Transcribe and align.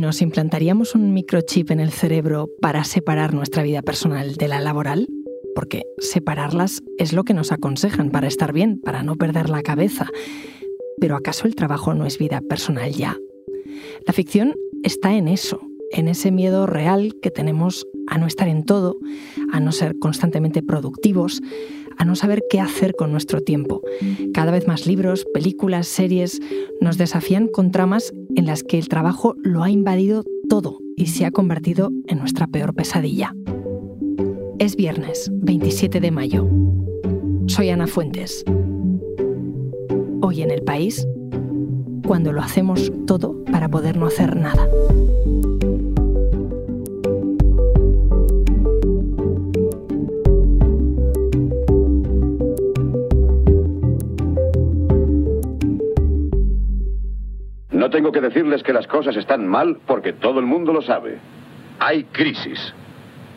¿nos 0.00 0.20
implantaríamos 0.20 0.94
un 0.94 1.12
microchip 1.14 1.70
en 1.70 1.80
el 1.80 1.90
cerebro 1.90 2.50
para 2.60 2.84
separar 2.84 3.32
nuestra 3.34 3.62
vida 3.62 3.82
personal 3.82 4.34
de 4.34 4.48
la 4.48 4.60
laboral? 4.60 5.08
Porque 5.54 5.84
separarlas 5.98 6.82
es 6.98 7.12
lo 7.12 7.24
que 7.24 7.34
nos 7.34 7.50
aconsejan 7.50 8.10
para 8.10 8.28
estar 8.28 8.52
bien, 8.52 8.78
para 8.80 9.02
no 9.02 9.16
perder 9.16 9.48
la 9.48 9.62
cabeza. 9.62 10.08
Pero 11.00 11.16
¿acaso 11.16 11.46
el 11.46 11.54
trabajo 11.54 11.94
no 11.94 12.04
es 12.04 12.18
vida 12.18 12.40
personal 12.42 12.92
ya? 12.92 13.16
La 14.06 14.12
ficción 14.12 14.54
está 14.82 15.14
en 15.14 15.28
eso, 15.28 15.60
en 15.92 16.08
ese 16.08 16.30
miedo 16.30 16.66
real 16.66 17.14
que 17.22 17.30
tenemos 17.30 17.86
a 18.06 18.18
no 18.18 18.26
estar 18.26 18.48
en 18.48 18.64
todo, 18.64 18.98
a 19.52 19.60
no 19.60 19.72
ser 19.72 19.98
constantemente 19.98 20.62
productivos, 20.62 21.40
a 21.96 22.04
no 22.04 22.14
saber 22.14 22.42
qué 22.50 22.60
hacer 22.60 22.94
con 22.94 23.10
nuestro 23.10 23.40
tiempo. 23.40 23.82
Cada 24.34 24.52
vez 24.52 24.68
más 24.68 24.86
libros, 24.86 25.24
películas, 25.32 25.86
series 25.86 26.40
nos 26.80 26.98
desafían 26.98 27.48
con 27.48 27.70
tramas 27.70 28.12
en 28.36 28.46
las 28.46 28.62
que 28.62 28.78
el 28.78 28.88
trabajo 28.88 29.34
lo 29.42 29.62
ha 29.62 29.70
invadido 29.70 30.22
todo 30.48 30.78
y 30.96 31.06
se 31.06 31.24
ha 31.24 31.30
convertido 31.30 31.90
en 32.06 32.18
nuestra 32.18 32.46
peor 32.46 32.74
pesadilla. 32.74 33.34
Es 34.58 34.76
viernes, 34.76 35.30
27 35.32 36.00
de 36.00 36.10
mayo. 36.10 36.48
Soy 37.46 37.70
Ana 37.70 37.86
Fuentes. 37.86 38.44
Hoy 40.20 40.42
en 40.42 40.50
el 40.50 40.62
país, 40.62 41.06
cuando 42.06 42.32
lo 42.32 42.42
hacemos 42.42 42.92
todo 43.06 43.42
para 43.44 43.68
poder 43.68 43.96
no 43.96 44.06
hacer 44.06 44.36
nada. 44.36 44.68
Tengo 58.06 58.20
que 58.20 58.28
decirles 58.28 58.62
que 58.62 58.72
las 58.72 58.86
cosas 58.86 59.16
están 59.16 59.48
mal 59.48 59.78
porque 59.84 60.12
todo 60.12 60.38
el 60.38 60.46
mundo 60.46 60.72
lo 60.72 60.80
sabe. 60.80 61.18
Hay 61.80 62.04
crisis. 62.04 62.72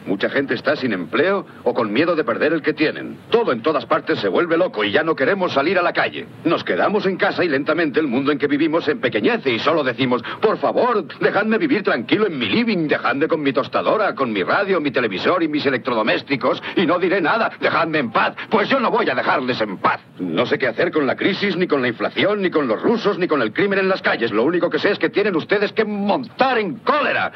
Mucha 0.09 0.27
gente 0.27 0.55
está 0.55 0.75
sin 0.75 0.91
empleo 0.91 1.45
o 1.63 1.71
con 1.75 1.93
miedo 1.93 2.15
de 2.15 2.23
perder 2.23 2.52
el 2.52 2.63
que 2.63 2.73
tienen. 2.73 3.15
Todo 3.29 3.52
en 3.52 3.61
todas 3.61 3.85
partes 3.85 4.17
se 4.17 4.27
vuelve 4.27 4.57
loco 4.57 4.83
y 4.83 4.89
ya 4.91 5.03
no 5.03 5.16
queremos 5.16 5.53
salir 5.53 5.77
a 5.77 5.83
la 5.83 5.93
calle. 5.93 6.25
Nos 6.45 6.63
quedamos 6.63 7.05
en 7.05 7.16
casa 7.16 7.45
y 7.45 7.47
lentamente 7.47 7.99
el 7.99 8.07
mundo 8.07 8.31
en 8.31 8.39
que 8.39 8.47
vivimos 8.47 8.85
se 8.85 8.93
empequeñece 8.93 9.51
y 9.51 9.59
solo 9.59 9.83
decimos, 9.83 10.23
por 10.41 10.57
favor, 10.57 11.05
dejadme 11.19 11.59
vivir 11.59 11.83
tranquilo 11.83 12.25
en 12.25 12.39
mi 12.39 12.47
living, 12.47 12.88
dejadme 12.88 13.27
con 13.27 13.43
mi 13.43 13.53
tostadora, 13.53 14.16
con 14.16 14.33
mi 14.33 14.41
radio, 14.41 14.81
mi 14.81 14.89
televisor 14.89 15.43
y 15.43 15.47
mis 15.47 15.63
electrodomésticos 15.67 16.59
y 16.75 16.88
no 16.88 16.97
diré 16.97 17.21
nada, 17.21 17.51
dejadme 17.61 17.99
en 17.99 18.11
paz, 18.11 18.33
pues 18.49 18.67
yo 18.67 18.79
no 18.79 18.89
voy 18.89 19.07
a 19.11 19.13
dejarles 19.13 19.61
en 19.61 19.77
paz. 19.77 20.01
No 20.19 20.47
sé 20.47 20.57
qué 20.57 20.66
hacer 20.66 20.91
con 20.91 21.05
la 21.05 21.16
crisis, 21.16 21.55
ni 21.55 21.67
con 21.67 21.83
la 21.83 21.88
inflación, 21.88 22.41
ni 22.41 22.49
con 22.49 22.67
los 22.67 22.81
rusos, 22.81 23.19
ni 23.19 23.27
con 23.27 23.44
el 23.44 23.53
crimen 23.53 23.77
en 23.77 23.89
las 23.89 24.01
calles. 24.01 24.31
Lo 24.31 24.44
único 24.44 24.71
que 24.71 24.79
sé 24.79 24.89
es 24.89 24.97
que 24.97 25.09
tienen 25.09 25.35
ustedes 25.35 25.71
que 25.71 25.85
montar 25.85 26.57
en 26.57 26.77
cólera. 26.79 27.31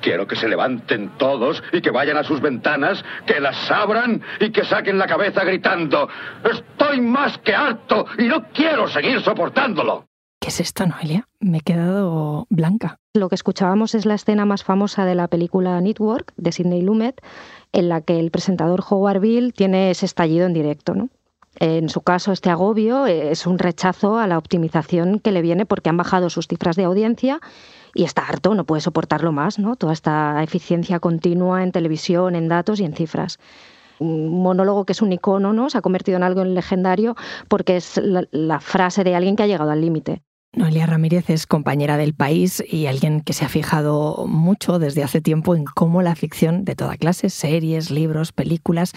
Quiero 0.00 0.26
que 0.26 0.36
se 0.36 0.48
levanten 0.48 1.10
todos 1.18 1.62
y 1.72 1.80
que 1.80 1.90
vayan 1.90 2.11
a 2.16 2.24
sus 2.24 2.40
ventanas, 2.40 3.04
que 3.26 3.40
las 3.40 3.70
abran 3.70 4.22
y 4.40 4.50
que 4.50 4.64
saquen 4.64 4.98
la 4.98 5.06
cabeza 5.06 5.44
gritando, 5.44 6.08
estoy 6.44 7.00
más 7.00 7.38
que 7.38 7.54
harto 7.54 8.06
y 8.18 8.24
no 8.24 8.44
quiero 8.52 8.88
seguir 8.88 9.20
soportándolo. 9.22 10.06
¿Qué 10.40 10.48
es 10.48 10.58
esto, 10.58 10.84
Noelia? 10.86 11.28
Me 11.38 11.58
he 11.58 11.60
quedado 11.60 12.46
blanca. 12.50 12.98
Lo 13.14 13.28
que 13.28 13.36
escuchábamos 13.36 13.94
es 13.94 14.06
la 14.06 14.14
escena 14.14 14.44
más 14.44 14.64
famosa 14.64 15.04
de 15.04 15.14
la 15.14 15.28
película 15.28 15.80
Network 15.80 16.32
de 16.36 16.50
Sidney 16.50 16.82
Lumet, 16.82 17.20
en 17.72 17.88
la 17.88 18.00
que 18.00 18.18
el 18.18 18.32
presentador 18.32 18.82
Howard 18.90 19.20
Bill 19.20 19.52
tiene 19.52 19.90
ese 19.90 20.06
estallido 20.06 20.46
en 20.46 20.52
directo, 20.52 20.94
¿no? 20.94 21.10
En 21.62 21.88
su 21.88 22.00
caso, 22.00 22.32
este 22.32 22.50
agobio 22.50 23.06
es 23.06 23.46
un 23.46 23.56
rechazo 23.56 24.18
a 24.18 24.26
la 24.26 24.36
optimización 24.36 25.20
que 25.20 25.30
le 25.30 25.42
viene 25.42 25.64
porque 25.64 25.90
han 25.90 25.96
bajado 25.96 26.28
sus 26.28 26.48
cifras 26.48 26.74
de 26.74 26.82
audiencia 26.82 27.38
y 27.94 28.02
está 28.02 28.26
harto, 28.26 28.56
no 28.56 28.64
puede 28.64 28.80
soportarlo 28.80 29.30
más, 29.30 29.60
¿no? 29.60 29.76
Toda 29.76 29.92
esta 29.92 30.42
eficiencia 30.42 30.98
continua 30.98 31.62
en 31.62 31.70
televisión, 31.70 32.34
en 32.34 32.48
datos 32.48 32.80
y 32.80 32.84
en 32.84 32.94
cifras. 32.94 33.38
Un 34.00 34.42
monólogo 34.42 34.84
que 34.84 34.92
es 34.92 35.02
un 35.02 35.12
icono, 35.12 35.52
¿no? 35.52 35.70
Se 35.70 35.78
ha 35.78 35.82
convertido 35.82 36.16
en 36.16 36.24
algo 36.24 36.44
legendario 36.44 37.14
porque 37.46 37.76
es 37.76 37.96
la, 37.96 38.24
la 38.32 38.58
frase 38.58 39.04
de 39.04 39.14
alguien 39.14 39.36
que 39.36 39.44
ha 39.44 39.46
llegado 39.46 39.70
al 39.70 39.82
límite. 39.82 40.24
Noelia 40.54 40.86
Ramírez 40.86 41.30
es 41.30 41.46
compañera 41.46 41.96
del 41.96 42.12
país 42.12 42.60
y 42.68 42.86
alguien 42.86 43.20
que 43.20 43.34
se 43.34 43.44
ha 43.44 43.48
fijado 43.48 44.26
mucho 44.26 44.80
desde 44.80 45.04
hace 45.04 45.20
tiempo 45.20 45.54
en 45.54 45.64
cómo 45.64 46.02
la 46.02 46.16
ficción 46.16 46.64
de 46.64 46.74
toda 46.74 46.96
clase, 46.96 47.30
series, 47.30 47.92
libros, 47.92 48.32
películas, 48.32 48.94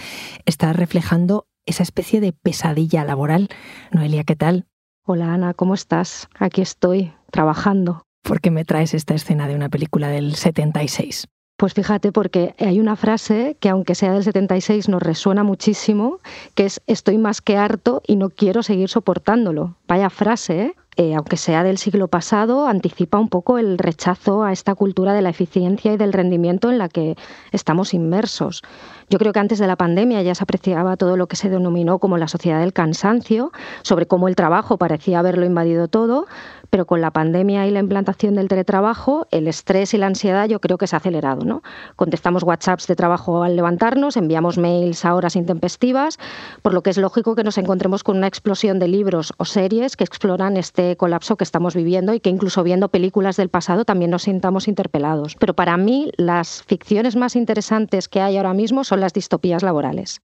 está 0.48 0.74
reflejando 0.74 1.46
esa 1.66 1.84
especie 1.84 2.22
de 2.22 2.34
pesadilla 2.34 3.04
laboral. 3.04 3.50
Noelia, 3.92 4.24
¿qué 4.24 4.36
tal? 4.36 4.66
Hola 5.06 5.34
Ana, 5.34 5.54
¿cómo 5.54 5.74
estás? 5.74 6.30
Aquí 6.40 6.62
estoy, 6.62 7.14
trabajando. 7.32 8.04
¿Por 8.24 8.42
qué 8.42 8.50
me 8.50 8.66
traes 8.66 8.94
esta 8.94 9.14
escena 9.14 9.48
de 9.48 9.56
una 9.56 9.70
película 9.70 10.10
del 10.10 10.36
76? 10.36 11.28
Pues 11.58 11.74
fíjate, 11.74 12.12
porque 12.12 12.54
hay 12.60 12.80
una 12.80 12.98
frase 12.98 13.56
que 13.62 13.70
aunque 13.70 13.96
sea 13.96 14.12
del 14.12 14.24
76 14.24 14.90
nos 14.90 15.02
resuena 15.02 15.44
muchísimo, 15.44 16.20
que 16.54 16.66
es 16.66 16.82
estoy 16.86 17.18
más 17.18 17.42
que 17.42 17.56
harto 17.56 18.02
y 18.06 18.18
no 18.18 18.30
quiero 18.30 18.62
seguir 18.62 18.90
soportándolo. 18.90 19.78
Vaya 19.88 20.10
frase, 20.10 20.62
¿eh? 20.62 20.76
Eh, 20.98 21.14
aunque 21.14 21.36
sea 21.36 21.64
del 21.64 21.78
siglo 21.78 22.08
pasado, 22.08 22.68
anticipa 22.68 23.20
un 23.20 23.28
poco 23.28 23.58
el 23.58 23.78
rechazo 23.78 24.44
a 24.44 24.54
esta 24.54 24.76
cultura 24.76 25.14
de 25.14 25.22
la 25.22 25.30
eficiencia 25.30 25.92
y 25.92 25.98
del 25.98 26.14
rendimiento 26.14 26.72
en 26.72 26.78
la 26.78 26.88
que 26.88 27.18
estamos 27.52 27.94
inmersos. 27.94 28.62
Yo 29.10 29.20
creo 29.20 29.34
que 29.34 29.40
antes 29.40 29.60
de 29.60 29.68
la 29.68 29.76
pandemia 29.76 30.22
ya 30.22 30.34
se 30.34 30.44
apreciaba 30.44 30.96
todo 30.96 31.18
lo 31.18 31.28
que 31.28 31.36
se 31.36 31.50
denominó 31.50 32.00
como 32.00 32.18
la 32.18 32.30
sociedad 32.30 32.62
del 32.62 32.72
cansancio, 32.72 33.52
sobre 33.84 34.08
cómo 34.08 34.30
el 34.30 34.36
trabajo 34.36 34.78
parecía 34.78 35.20
haberlo 35.20 35.46
invadido 35.46 35.90
todo, 35.90 36.28
pero 36.70 36.86
con 36.86 37.02
la 37.02 37.12
pandemia 37.12 37.68
y 37.68 37.72
la 37.72 37.80
implantación 37.80 38.36
del 38.36 38.48
teletrabajo, 38.48 39.28
el 39.32 39.48
estrés 39.48 39.94
y 39.94 39.98
la 39.98 40.08
ansiedad 40.08 40.48
yo 40.48 40.60
creo 40.60 40.78
que 40.78 40.88
se 40.88 40.96
ha 40.96 40.98
acelerado. 40.98 41.46
¿no? 41.46 41.62
Contestamos 41.96 42.44
WhatsApps 42.44 42.88
de 42.88 42.96
trabajo 42.96 43.44
al 43.44 43.56
levantarnos, 43.56 44.18
enviamos 44.18 44.58
mails 44.58 45.06
a 45.06 45.14
horas 45.14 45.36
intempestivas, 45.36 46.18
por 46.62 46.74
lo 46.74 46.82
que 46.82 46.90
es 46.90 46.98
lógico 46.98 47.36
que 47.36 47.44
nos 47.44 47.58
encontremos 47.58 48.04
con 48.04 48.18
una 48.18 48.28
explosión 48.28 48.80
de 48.80 48.88
libros 48.88 49.34
o 49.38 49.46
series 49.46 49.96
que 49.96 50.04
exploran 50.04 50.58
este 50.58 50.85
colapso 50.96 51.38
que 51.38 51.44
estamos 51.44 51.76
viviendo 51.76 52.14
y 52.14 52.20
que 52.20 52.30
incluso 52.30 52.64
viendo 52.64 52.90
películas 52.90 53.38
del 53.38 53.50
pasado 53.50 53.86
también 53.86 54.12
nos 54.12 54.24
sintamos 54.24 54.68
interpelados. 54.68 55.36
Pero 55.40 55.56
para 55.56 55.78
mí 55.78 56.12
las 56.18 56.64
ficciones 56.64 57.16
más 57.16 57.36
interesantes 57.36 58.08
que 58.08 58.22
hay 58.22 58.38
ahora 58.38 58.54
mismo 58.54 58.84
son 58.84 59.00
las 59.00 59.14
distopías 59.14 59.64
laborales. 59.64 60.22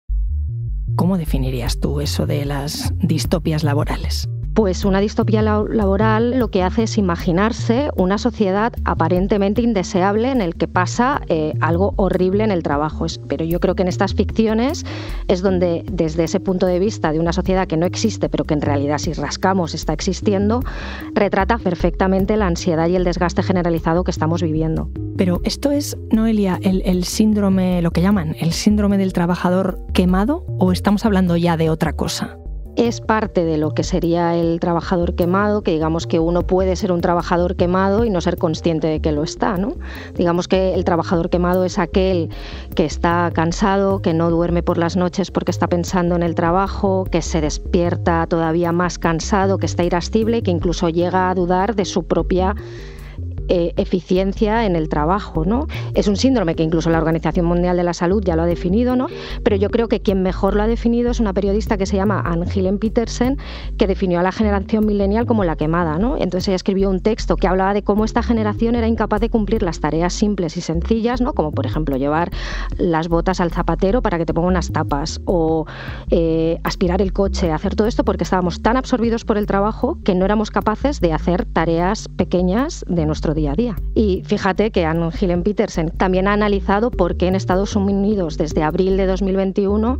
¿Cómo 0.95 1.17
definirías 1.17 1.79
tú 1.79 2.01
eso 2.01 2.25
de 2.27 2.45
las 2.45 2.93
distopias 2.99 3.63
laborales? 3.63 4.27
Pues 4.53 4.83
una 4.83 4.99
distopía 4.99 5.41
laboral 5.41 6.37
lo 6.37 6.49
que 6.49 6.61
hace 6.61 6.83
es 6.83 6.97
imaginarse 6.97 7.89
una 7.95 8.17
sociedad 8.17 8.73
aparentemente 8.83 9.61
indeseable 9.61 10.29
en 10.29 10.41
el 10.41 10.55
que 10.55 10.67
pasa 10.67 11.21
eh, 11.29 11.53
algo 11.61 11.93
horrible 11.95 12.43
en 12.43 12.51
el 12.51 12.61
trabajo. 12.61 13.05
Pero 13.29 13.45
yo 13.45 13.61
creo 13.61 13.75
que 13.75 13.83
en 13.83 13.87
estas 13.87 14.13
ficciones 14.13 14.85
es 15.29 15.41
donde, 15.41 15.85
desde 15.89 16.25
ese 16.25 16.41
punto 16.41 16.65
de 16.65 16.79
vista 16.79 17.13
de 17.13 17.19
una 17.19 17.31
sociedad 17.31 17.65
que 17.65 17.77
no 17.77 17.85
existe, 17.85 18.27
pero 18.27 18.43
que 18.43 18.53
en 18.53 18.61
realidad 18.61 18.97
si 18.97 19.13
rascamos 19.13 19.73
está 19.73 19.93
existiendo, 19.93 20.61
retrata 21.13 21.57
perfectamente 21.57 22.35
la 22.35 22.47
ansiedad 22.47 22.89
y 22.89 22.97
el 22.97 23.05
desgaste 23.05 23.43
generalizado 23.43 24.03
que 24.03 24.11
estamos 24.11 24.43
viviendo. 24.43 24.89
Pero 25.15 25.39
esto 25.45 25.71
es, 25.71 25.97
Noelia, 26.11 26.59
el, 26.61 26.81
el 26.85 27.05
síndrome, 27.05 27.81
lo 27.81 27.91
que 27.91 28.01
llaman, 28.01 28.35
el 28.39 28.51
síndrome 28.51 28.97
del 28.97 29.13
trabajador 29.13 29.79
quemado, 29.93 30.45
o 30.59 30.73
estamos 30.73 31.05
hablando 31.05 31.37
ya 31.37 31.55
de 31.55 31.69
otra 31.69 31.93
cosa? 31.93 32.37
Es 32.87 33.01
parte 33.01 33.45
de 33.45 33.57
lo 33.57 33.73
que 33.73 33.83
sería 33.83 34.35
el 34.35 34.59
trabajador 34.59 35.15
quemado, 35.15 35.61
que 35.61 35.71
digamos 35.71 36.07
que 36.07 36.19
uno 36.19 36.41
puede 36.41 36.75
ser 36.75 36.91
un 36.91 37.01
trabajador 37.01 37.55
quemado 37.55 38.05
y 38.05 38.09
no 38.09 38.21
ser 38.21 38.37
consciente 38.37 38.87
de 38.87 38.99
que 38.99 39.11
lo 39.11 39.23
está, 39.23 39.57
¿no? 39.57 39.75
Digamos 40.15 40.47
que 40.47 40.73
el 40.73 40.83
trabajador 40.83 41.29
quemado 41.29 41.63
es 41.63 41.77
aquel 41.77 42.29
que 42.75 42.85
está 42.85 43.29
cansado, 43.33 44.01
que 44.01 44.13
no 44.13 44.29
duerme 44.29 44.63
por 44.63 44.77
las 44.77 44.97
noches 44.97 45.31
porque 45.31 45.51
está 45.51 45.67
pensando 45.67 46.15
en 46.15 46.23
el 46.23 46.35
trabajo, 46.35 47.05
que 47.11 47.21
se 47.21 47.41
despierta 47.41 48.25
todavía 48.27 48.71
más 48.71 48.97
cansado, 48.97 49.57
que 49.57 49.65
está 49.65 49.83
irascible 49.83 50.37
y 50.37 50.41
que 50.41 50.51
incluso 50.51 50.89
llega 50.89 51.29
a 51.29 51.35
dudar 51.35 51.75
de 51.75 51.85
su 51.85 52.03
propia 52.03 52.55
eh, 53.53 53.73
eficiencia 53.75 54.65
en 54.65 54.77
el 54.77 54.87
trabajo. 54.87 55.43
¿no? 55.43 55.67
Es 55.93 56.07
un 56.07 56.15
síndrome 56.15 56.55
que 56.55 56.63
incluso 56.63 56.89
la 56.89 56.99
Organización 56.99 57.45
Mundial 57.45 57.75
de 57.75 57.83
la 57.83 57.93
Salud 57.93 58.23
ya 58.23 58.37
lo 58.37 58.43
ha 58.43 58.45
definido, 58.45 58.95
¿no? 58.95 59.07
pero 59.43 59.57
yo 59.57 59.69
creo 59.69 59.89
que 59.89 59.99
quien 59.99 60.23
mejor 60.23 60.55
lo 60.55 60.63
ha 60.63 60.67
definido 60.67 61.11
es 61.11 61.19
una 61.19 61.33
periodista 61.33 61.75
que 61.75 61.85
se 61.85 61.97
llama 61.97 62.21
Anne 62.21 62.45
Petersen, 62.77 63.37
que 63.77 63.87
definió 63.87 64.21
a 64.21 64.23
la 64.23 64.31
generación 64.31 64.85
millennial 64.85 65.25
como 65.25 65.43
la 65.43 65.57
quemada. 65.57 65.97
¿no? 65.97 66.15
Entonces 66.15 66.47
ella 66.47 66.55
escribió 66.55 66.89
un 66.89 67.01
texto 67.01 67.35
que 67.35 67.45
hablaba 67.45 67.73
de 67.73 67.83
cómo 67.83 68.05
esta 68.05 68.23
generación 68.23 68.75
era 68.75 68.87
incapaz 68.87 69.19
de 69.19 69.29
cumplir 69.29 69.63
las 69.63 69.81
tareas 69.81 70.13
simples 70.13 70.55
y 70.55 70.61
sencillas, 70.61 71.19
¿no? 71.19 71.33
como 71.33 71.51
por 71.51 71.65
ejemplo 71.65 71.97
llevar 71.97 72.31
las 72.77 73.09
botas 73.09 73.41
al 73.41 73.51
zapatero 73.51 74.01
para 74.01 74.17
que 74.17 74.25
te 74.25 74.33
ponga 74.33 74.47
unas 74.47 74.71
tapas 74.71 75.19
o 75.25 75.65
eh, 76.09 76.57
aspirar 76.63 77.01
el 77.01 77.11
coche, 77.11 77.51
hacer 77.51 77.75
todo 77.75 77.89
esto 77.89 78.05
porque 78.05 78.23
estábamos 78.23 78.61
tan 78.61 78.77
absorbidos 78.77 79.25
por 79.25 79.37
el 79.37 79.45
trabajo 79.45 79.97
que 80.05 80.15
no 80.15 80.23
éramos 80.23 80.51
capaces 80.51 81.01
de 81.01 81.11
hacer 81.11 81.43
tareas 81.43 82.07
pequeñas 82.15 82.85
de 82.87 83.05
nuestro 83.05 83.33
día 83.33 83.40
Y 83.95 84.23
fíjate 84.25 84.71
que 84.71 84.85
Anne 84.85 85.09
Hillen 85.19 85.43
Petersen 85.43 85.89
también 85.91 86.27
ha 86.27 86.33
analizado 86.33 86.91
por 86.91 87.17
qué 87.17 87.27
en 87.27 87.35
Estados 87.35 87.75
Unidos 87.75 88.37
desde 88.37 88.63
abril 88.63 88.97
de 88.97 89.05
2021 89.07 89.99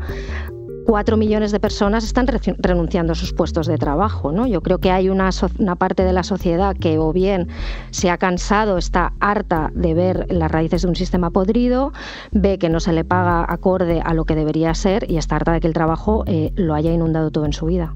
cuatro 0.85 1.15
millones 1.15 1.51
de 1.51 1.59
personas 1.59 2.03
están 2.03 2.27
renunciando 2.27 3.13
a 3.13 3.15
sus 3.15 3.33
puestos 3.33 3.67
de 3.67 3.77
trabajo. 3.77 4.31
¿no? 4.31 4.47
Yo 4.47 4.61
creo 4.61 4.79
que 4.79 4.91
hay 4.91 5.09
una, 5.09 5.29
una, 5.59 5.75
parte 5.75 6.03
de 6.03 6.13
la 6.13 6.23
sociedad 6.23 6.75
que 6.75 6.97
o 6.97 7.13
bien 7.13 7.47
se 7.91 8.09
ha 8.09 8.17
cansado, 8.17 8.77
está 8.77 9.13
harta 9.19 9.71
de 9.73 9.93
ver 9.93 10.27
las 10.29 10.51
raíces 10.51 10.81
de 10.81 10.89
un 10.89 10.95
sistema 10.95 11.29
podrido, 11.29 11.93
ve 12.31 12.57
que 12.57 12.69
no 12.69 12.79
se 12.79 12.93
le 12.93 13.03
paga 13.03 13.45
acorde 13.47 14.01
a 14.03 14.13
lo 14.13 14.25
que 14.25 14.35
debería 14.35 14.73
ser 14.73 15.09
y 15.09 15.17
está 15.17 15.37
harta 15.37 15.53
de 15.53 15.61
que 15.61 15.67
el 15.67 15.73
trabajo 15.73 16.23
eh, 16.27 16.51
lo 16.55 16.73
haya 16.73 16.91
inundado 16.91 17.31
todo 17.31 17.45
en 17.45 17.53
su 17.53 17.67
vida. 17.67 17.95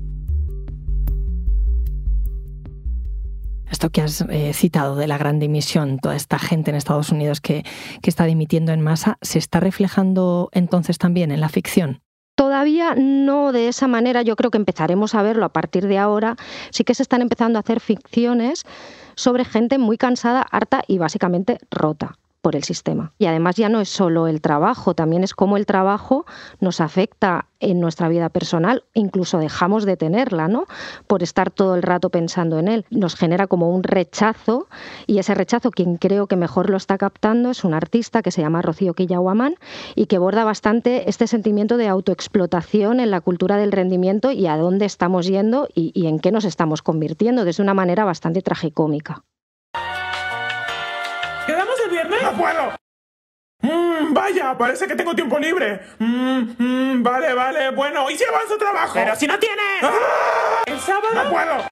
Esto 3.69 3.89
que 3.89 4.01
has 4.01 4.21
eh, 4.29 4.53
citado 4.53 4.95
de 4.95 5.07
la 5.07 5.17
gran 5.17 5.39
dimisión, 5.39 5.99
toda 5.99 6.15
esta 6.15 6.39
gente 6.39 6.71
en 6.71 6.77
Estados 6.77 7.09
Unidos 7.09 7.41
que, 7.41 7.63
que 8.01 8.09
está 8.09 8.25
dimitiendo 8.25 8.71
en 8.71 8.81
masa, 8.81 9.17
¿se 9.21 9.39
está 9.39 9.59
reflejando 9.59 10.49
entonces 10.51 10.97
también 10.97 11.31
en 11.31 11.41
la 11.41 11.49
ficción? 11.49 12.01
Todavía 12.35 12.95
no 12.95 13.53
de 13.53 13.69
esa 13.69 13.87
manera, 13.87 14.21
yo 14.21 14.35
creo 14.35 14.51
que 14.51 14.57
empezaremos 14.57 15.15
a 15.15 15.23
verlo 15.23 15.45
a 15.45 15.53
partir 15.53 15.87
de 15.87 15.97
ahora. 15.97 16.35
Sí 16.69 16.83
que 16.83 16.93
se 16.93 17.03
están 17.03 17.21
empezando 17.21 17.57
a 17.57 17.61
hacer 17.61 17.79
ficciones 17.79 18.63
sobre 19.15 19.45
gente 19.45 19.77
muy 19.77 19.97
cansada, 19.97 20.41
harta 20.41 20.83
y 20.85 20.97
básicamente 20.97 21.57
rota 21.71 22.17
por 22.45 22.55
el 22.55 22.63
sistema. 22.63 23.11
Y 23.17 23.25
además 23.25 23.55
ya 23.55 23.69
no 23.69 23.81
es 23.81 23.89
solo 23.89 24.27
el 24.27 24.39
trabajo, 24.39 24.93
también 24.93 25.23
es 25.23 25.33
cómo 25.33 25.57
el 25.57 25.65
trabajo 25.65 26.27
nos 26.59 26.79
afecta 26.79 27.47
en 27.59 27.79
nuestra 27.79 28.07
vida 28.07 28.29
personal, 28.29 28.83
incluso 28.93 29.39
dejamos 29.39 29.83
de 29.83 29.97
tenerla, 29.97 30.47
¿no? 30.47 30.67
Por 31.07 31.23
estar 31.23 31.49
todo 31.49 31.73
el 31.73 31.81
rato 31.81 32.11
pensando 32.11 32.59
en 32.59 32.67
él. 32.67 32.85
Nos 32.91 33.15
genera 33.15 33.47
como 33.47 33.71
un 33.71 33.81
rechazo 33.81 34.67
y 35.07 35.17
ese 35.17 35.33
rechazo 35.33 35.71
quien 35.71 35.97
creo 35.97 36.27
que 36.27 36.35
mejor 36.35 36.69
lo 36.69 36.77
está 36.77 36.99
captando 36.99 37.49
es 37.49 37.63
un 37.63 37.73
artista 37.73 38.21
que 38.21 38.29
se 38.29 38.43
llama 38.43 38.61
Rocío 38.61 38.93
Quillahuamán 38.93 39.55
y 39.95 40.05
que 40.05 40.19
borda 40.19 40.43
bastante 40.43 41.09
este 41.09 41.25
sentimiento 41.25 41.77
de 41.77 41.87
autoexplotación 41.87 42.99
en 42.99 43.09
la 43.09 43.21
cultura 43.21 43.57
del 43.57 43.71
rendimiento 43.71 44.29
y 44.29 44.45
a 44.45 44.55
dónde 44.55 44.85
estamos 44.85 45.25
yendo 45.25 45.67
y, 45.73 45.91
y 45.95 46.05
en 46.05 46.19
qué 46.19 46.31
nos 46.31 46.45
estamos 46.45 46.83
convirtiendo 46.83 47.43
desde 47.43 47.63
una 47.63 47.73
manera 47.73 48.05
bastante 48.05 48.43
tragicómica. 48.43 49.23
¡No 52.25 52.37
puedo! 52.37 52.75
Mmm, 53.61 54.13
vaya, 54.13 54.57
parece 54.57 54.87
que 54.87 54.95
tengo 54.95 55.15
tiempo 55.15 55.37
libre. 55.39 55.79
Mmm, 55.99 57.03
vale, 57.03 57.33
vale, 57.33 57.69
bueno, 57.71 58.09
¿y 58.09 58.17
si 58.17 58.23
avanzo 58.23 58.57
trabajo? 58.57 58.93
Pero 58.93 59.15
si 59.15 59.27
no 59.27 59.37
tienes. 59.39 59.83
¡Ah! 59.83 60.63
¿El 60.65 60.79
sábado? 60.79 61.23
¡No 61.23 61.29
puedo! 61.29 61.67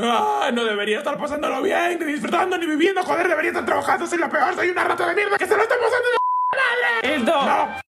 Ah, 0.00 0.50
no 0.52 0.64
debería 0.64 0.98
estar 0.98 1.18
pasándolo 1.18 1.62
bien, 1.62 1.98
ni 1.98 2.04
disfrutando, 2.12 2.56
ni 2.56 2.66
viviendo. 2.66 3.02
Joder, 3.02 3.28
debería 3.28 3.50
estar 3.50 3.64
trabajando. 3.64 4.06
Soy 4.06 4.18
la 4.18 4.28
peor, 4.28 4.54
soy 4.54 4.70
una 4.70 4.84
rata 4.84 5.06
de 5.08 5.14
mierda 5.14 5.38
que 5.38 5.46
se 5.46 5.56
lo 5.56 5.62
está 5.62 5.74
pasando 5.74 6.08
de 6.08 6.18
madre. 6.56 7.14
El 7.14 7.24
dos. 7.24 7.44
No. 7.44 7.80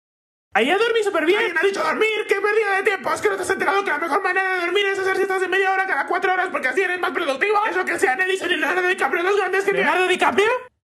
Ayer 0.55 0.79
dormí 0.79 1.03
súper 1.03 1.25
bien. 1.25 1.39
Alguien 1.39 1.57
ha 1.59 1.61
dicho 1.61 1.83
dormir. 1.83 2.25
¡Qué 2.27 2.41
pérdida 2.41 2.77
de 2.77 2.83
tiempo! 2.83 3.13
Es 3.13 3.21
que 3.21 3.29
no 3.29 3.35
te 3.35 3.43
has 3.43 3.49
enterado 3.51 3.83
que 3.83 3.91
la 3.91 3.99
mejor 3.99 4.23
manera 4.23 4.53
de 4.55 4.61
dormir 4.61 4.85
es 4.87 4.97
hacer 4.97 5.15
siestas 5.15 5.41
de 5.41 5.47
media 5.47 5.71
hora 5.71 5.85
cada 5.85 6.07
cuatro 6.07 6.33
horas 6.33 6.49
porque 6.51 6.69
así 6.69 6.81
eres 6.81 6.99
más 6.99 7.11
productivo. 7.11 7.59
Eso 7.69 7.85
que 7.85 7.99
sean 7.99 8.19
Edison 8.21 8.49
y 8.49 8.55
Leonardo 8.55 8.87
DiCaprio, 8.87 9.21
los 9.21 9.37
grandes 9.37 9.63
que 9.63 9.73
¿Leonardo 9.73 10.07
DiCaprio? 10.07 10.49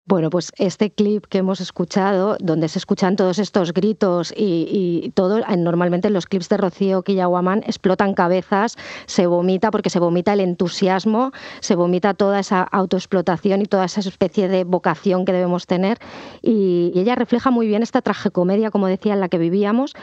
Bueno, 0.07 0.29
pues 0.29 0.51
este 0.59 0.91
clip 0.91 1.25
que 1.25 1.39
hemos 1.39 1.61
escuchado, 1.61 2.37
donde 2.39 2.69
se 2.69 2.77
escuchan 2.77 3.15
todos 3.15 3.39
estos 3.39 3.73
gritos 3.73 4.31
y, 4.37 5.11
todo, 5.15 5.39
normalmente 5.57 6.11
los 6.11 6.27
clips 6.27 6.47
de 6.47 6.57
Rocío 6.57 7.01
Quillaguamán 7.01 7.63
explotan 7.65 8.13
cabezas, 8.13 8.75
se 9.07 9.25
vomita 9.25 9.71
porque 9.71 9.89
se 9.89 9.97
vomita 9.97 10.33
el 10.33 10.41
entusiasmo, 10.41 11.31
se 11.59 11.73
vomita 11.73 12.13
toda 12.13 12.39
esa 12.39 12.61
autoexplotación 12.61 13.63
y 13.63 13.65
toda 13.65 13.85
esa 13.85 14.01
especie 14.01 14.47
de 14.47 14.63
vocación 14.63 15.25
que 15.25 15.33
debemos 15.33 15.65
tener. 15.65 15.97
Y, 16.43 16.91
ella 16.93 17.15
refleja 17.15 17.49
muy 17.49 17.67
bien 17.67 17.81
esta 17.81 18.03
tragicomedia, 18.03 18.69
como 18.69 18.85
decía, 18.85 19.13
en 19.13 19.21
la 19.21 19.27
que 19.27 19.39
vivíamos, 19.39 19.95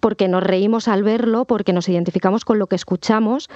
porque 0.00 0.26
nos 0.26 0.42
reímos 0.42 0.88
al 0.88 1.02
verlo, 1.02 1.44
porque 1.44 1.74
nos 1.74 1.86
identificamos 1.86 2.46
con 2.46 2.58
lo 2.58 2.66
que 2.66 2.76
escuchamos, 2.76 3.50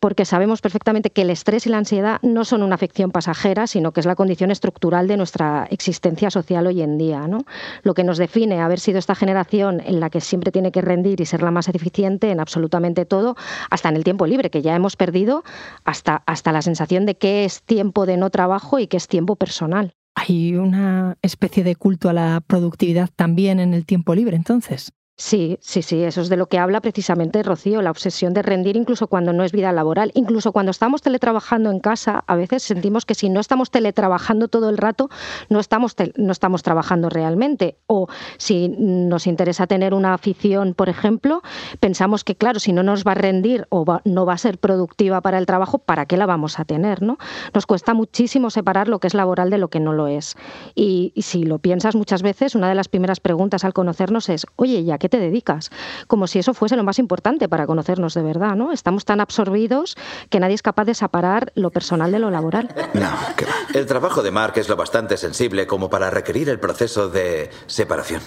porque 0.00 0.26
sabemos 0.26 0.60
perfectamente 0.60 1.08
que 1.08 1.22
el 1.22 1.30
estrés 1.30 1.66
y 1.66 1.70
la 1.70 1.78
ansiedad 1.78 2.18
no 2.20 2.44
son 2.44 2.62
una 2.62 2.74
afección 2.74 3.10
pasajera, 3.10 3.66
sino 3.66 3.92
que 3.92 4.00
es 4.00 4.06
la 4.06 4.16
condición 4.16 4.50
estructural 4.50 5.08
de 5.08 5.13
nuestra 5.16 5.66
existencia 5.70 6.30
social 6.30 6.66
hoy 6.66 6.82
en 6.82 6.98
día. 6.98 7.26
¿no? 7.26 7.44
Lo 7.82 7.94
que 7.94 8.04
nos 8.04 8.18
define 8.18 8.60
haber 8.60 8.80
sido 8.80 8.98
esta 8.98 9.14
generación 9.14 9.80
en 9.84 10.00
la 10.00 10.10
que 10.10 10.20
siempre 10.20 10.52
tiene 10.52 10.72
que 10.72 10.80
rendir 10.80 11.20
y 11.20 11.26
ser 11.26 11.42
la 11.42 11.50
más 11.50 11.68
eficiente 11.68 12.30
en 12.30 12.40
absolutamente 12.40 13.04
todo, 13.04 13.36
hasta 13.70 13.88
en 13.88 13.96
el 13.96 14.04
tiempo 14.04 14.26
libre, 14.26 14.50
que 14.50 14.62
ya 14.62 14.74
hemos 14.74 14.96
perdido 14.96 15.44
hasta, 15.84 16.22
hasta 16.26 16.52
la 16.52 16.62
sensación 16.62 17.06
de 17.06 17.16
qué 17.16 17.44
es 17.44 17.62
tiempo 17.62 18.06
de 18.06 18.16
no 18.16 18.30
trabajo 18.30 18.78
y 18.78 18.86
qué 18.86 18.96
es 18.96 19.08
tiempo 19.08 19.36
personal. 19.36 19.94
Hay 20.14 20.54
una 20.54 21.16
especie 21.22 21.64
de 21.64 21.74
culto 21.74 22.08
a 22.08 22.12
la 22.12 22.40
productividad 22.46 23.10
también 23.14 23.58
en 23.58 23.74
el 23.74 23.84
tiempo 23.84 24.14
libre, 24.14 24.36
entonces. 24.36 24.92
Sí, 25.16 25.58
sí, 25.60 25.82
sí, 25.82 26.02
eso 26.02 26.22
es 26.22 26.28
de 26.28 26.36
lo 26.36 26.48
que 26.48 26.58
habla 26.58 26.80
precisamente 26.80 27.44
Rocío, 27.44 27.82
la 27.82 27.92
obsesión 27.92 28.34
de 28.34 28.42
rendir 28.42 28.76
incluso 28.76 29.06
cuando 29.06 29.32
no 29.32 29.44
es 29.44 29.52
vida 29.52 29.70
laboral. 29.70 30.10
Incluso 30.14 30.50
cuando 30.50 30.72
estamos 30.72 31.02
teletrabajando 31.02 31.70
en 31.70 31.78
casa, 31.78 32.24
a 32.26 32.34
veces 32.34 32.64
sentimos 32.64 33.06
que 33.06 33.14
si 33.14 33.28
no 33.28 33.38
estamos 33.38 33.70
teletrabajando 33.70 34.48
todo 34.48 34.68
el 34.68 34.76
rato, 34.76 35.10
no 35.50 35.60
estamos, 35.60 35.94
no 36.16 36.32
estamos 36.32 36.64
trabajando 36.64 37.10
realmente. 37.10 37.76
O 37.86 38.08
si 38.38 38.68
nos 38.70 39.28
interesa 39.28 39.68
tener 39.68 39.94
una 39.94 40.14
afición, 40.14 40.74
por 40.74 40.88
ejemplo, 40.88 41.42
pensamos 41.78 42.24
que, 42.24 42.34
claro, 42.34 42.58
si 42.58 42.72
no 42.72 42.82
nos 42.82 43.04
va 43.04 43.12
a 43.12 43.14
rendir 43.14 43.68
o 43.68 43.84
no 44.04 44.26
va 44.26 44.32
a 44.32 44.38
ser 44.38 44.58
productiva 44.58 45.20
para 45.20 45.38
el 45.38 45.46
trabajo, 45.46 45.78
¿para 45.78 46.06
qué 46.06 46.16
la 46.16 46.26
vamos 46.26 46.58
a 46.58 46.64
tener? 46.64 47.02
¿no? 47.02 47.18
Nos 47.54 47.66
cuesta 47.66 47.94
muchísimo 47.94 48.50
separar 48.50 48.88
lo 48.88 48.98
que 48.98 49.06
es 49.06 49.14
laboral 49.14 49.50
de 49.50 49.58
lo 49.58 49.68
que 49.68 49.78
no 49.78 49.92
lo 49.92 50.08
es. 50.08 50.34
Y, 50.74 51.12
y 51.14 51.22
si 51.22 51.44
lo 51.44 51.60
piensas 51.60 51.94
muchas 51.94 52.22
veces, 52.22 52.56
una 52.56 52.68
de 52.68 52.74
las 52.74 52.88
primeras 52.88 53.20
preguntas 53.20 53.64
al 53.64 53.74
conocernos 53.74 54.28
es, 54.28 54.44
oye, 54.56 54.82
ya 54.82 54.98
qué 55.04 55.10
te 55.10 55.20
dedicas? 55.20 55.70
Como 56.06 56.26
si 56.26 56.38
eso 56.38 56.54
fuese 56.54 56.76
lo 56.76 56.82
más 56.82 56.98
importante 56.98 57.46
para 57.46 57.66
conocernos 57.66 58.14
de 58.14 58.22
verdad, 58.22 58.56
¿no? 58.56 58.72
Estamos 58.72 59.04
tan 59.04 59.20
absorbidos 59.20 59.98
que 60.30 60.40
nadie 60.40 60.54
es 60.54 60.62
capaz 60.62 60.86
de 60.86 60.94
separar 60.94 61.52
lo 61.56 61.70
personal 61.70 62.10
de 62.10 62.20
lo 62.20 62.30
laboral. 62.30 62.74
No, 62.94 63.10
que 63.36 63.44
El 63.78 63.84
trabajo 63.84 64.22
de 64.22 64.30
Mark 64.30 64.54
es 64.56 64.70
lo 64.70 64.76
bastante 64.76 65.18
sensible 65.18 65.66
como 65.66 65.90
para 65.90 66.08
requerir 66.08 66.48
el 66.48 66.58
proceso 66.58 67.10
de 67.10 67.50
separación. 67.66 68.22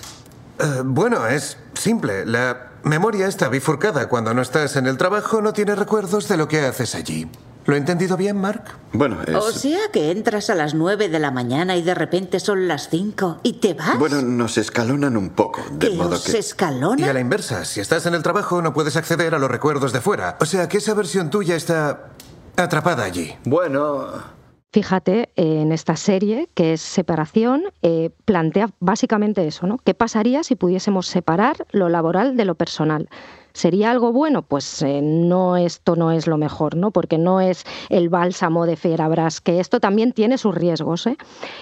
Eh, 0.59 0.81
bueno, 0.85 1.25
es 1.25 1.57
simple. 1.73 2.27
La 2.27 2.73
memoria 2.83 3.25
está 3.25 3.49
bifurcada. 3.49 4.07
Cuando 4.07 4.35
no 4.35 4.43
estás 4.43 4.75
en 4.75 4.85
el 4.85 4.97
trabajo 4.97 5.41
no 5.41 5.53
tienes 5.53 5.79
recuerdos 5.79 6.27
de 6.27 6.37
lo 6.37 6.47
que 6.47 6.59
haces 6.59 6.93
allí. 6.93 7.27
¿Lo 7.67 7.75
he 7.75 7.77
entendido 7.77 8.15
bien, 8.15 8.37
Mark? 8.37 8.63
Bueno, 8.93 9.21
es... 9.27 9.35
O 9.35 9.51
sea 9.51 9.79
que 9.91 10.11
entras 10.11 10.49
a 10.49 10.55
las 10.55 10.73
nueve 10.73 11.09
de 11.09 11.19
la 11.19 11.31
mañana 11.31 11.75
y 11.75 11.81
de 11.81 11.93
repente 11.93 12.39
son 12.39 12.69
las 12.69 12.87
cinco 12.89 13.39
y 13.43 13.53
te 13.59 13.73
vas. 13.73 13.99
Bueno, 13.99 14.21
nos 14.21 14.57
escalonan 14.57 15.17
un 15.17 15.31
poco, 15.31 15.61
de 15.71 15.89
modo 15.89 16.15
os 16.15 16.23
que... 16.23 16.37
escalona? 16.37 17.05
Y 17.05 17.09
a 17.09 17.13
la 17.13 17.19
inversa, 17.19 17.65
si 17.65 17.81
estás 17.81 18.05
en 18.05 18.13
el 18.13 18.23
trabajo 18.23 18.61
no 18.61 18.73
puedes 18.73 18.95
acceder 18.95 19.35
a 19.35 19.39
los 19.39 19.51
recuerdos 19.51 19.91
de 19.91 19.99
fuera. 19.99 20.37
O 20.39 20.45
sea 20.45 20.69
que 20.69 20.77
esa 20.77 20.93
versión 20.93 21.29
tuya 21.29 21.57
está 21.57 22.13
atrapada 22.55 23.03
allí. 23.03 23.35
Bueno... 23.43 24.37
Fíjate, 24.71 25.31
en 25.35 25.71
esta 25.71 25.95
serie, 25.95 26.49
que 26.53 26.73
es 26.73 26.81
Separación, 26.81 27.63
eh, 27.81 28.11
plantea 28.25 28.69
básicamente 28.79 29.47
eso, 29.47 29.65
¿no? 29.65 29.77
¿Qué 29.77 29.93
pasaría 29.93 30.43
si 30.43 30.55
pudiésemos 30.55 31.07
separar 31.07 31.65
lo 31.71 31.89
laboral 31.89 32.37
de 32.37 32.45
lo 32.45 32.55
personal? 32.55 33.09
¿Sería 33.57 33.89
algo 33.89 34.13
bueno? 34.13 34.43
Pues 34.43 34.83
eh, 34.83 35.01
no, 35.01 35.57
esto 35.57 35.95
no 35.95 36.11
es 36.11 36.27
lo 36.27 36.37
mejor, 36.37 36.75
¿no? 36.75 36.91
Porque 36.91 37.17
no 37.17 37.41
es 37.41 37.63
el 37.89 38.07
bálsamo 38.07 38.67
de 38.67 38.75
Fierabras, 38.75 39.41
que 39.41 39.59
esto 39.59 39.79
también 39.79 40.11
tiene 40.11 40.37
sus 40.37 40.53
riesgos. 40.53 41.07
¿eh? 41.07 41.17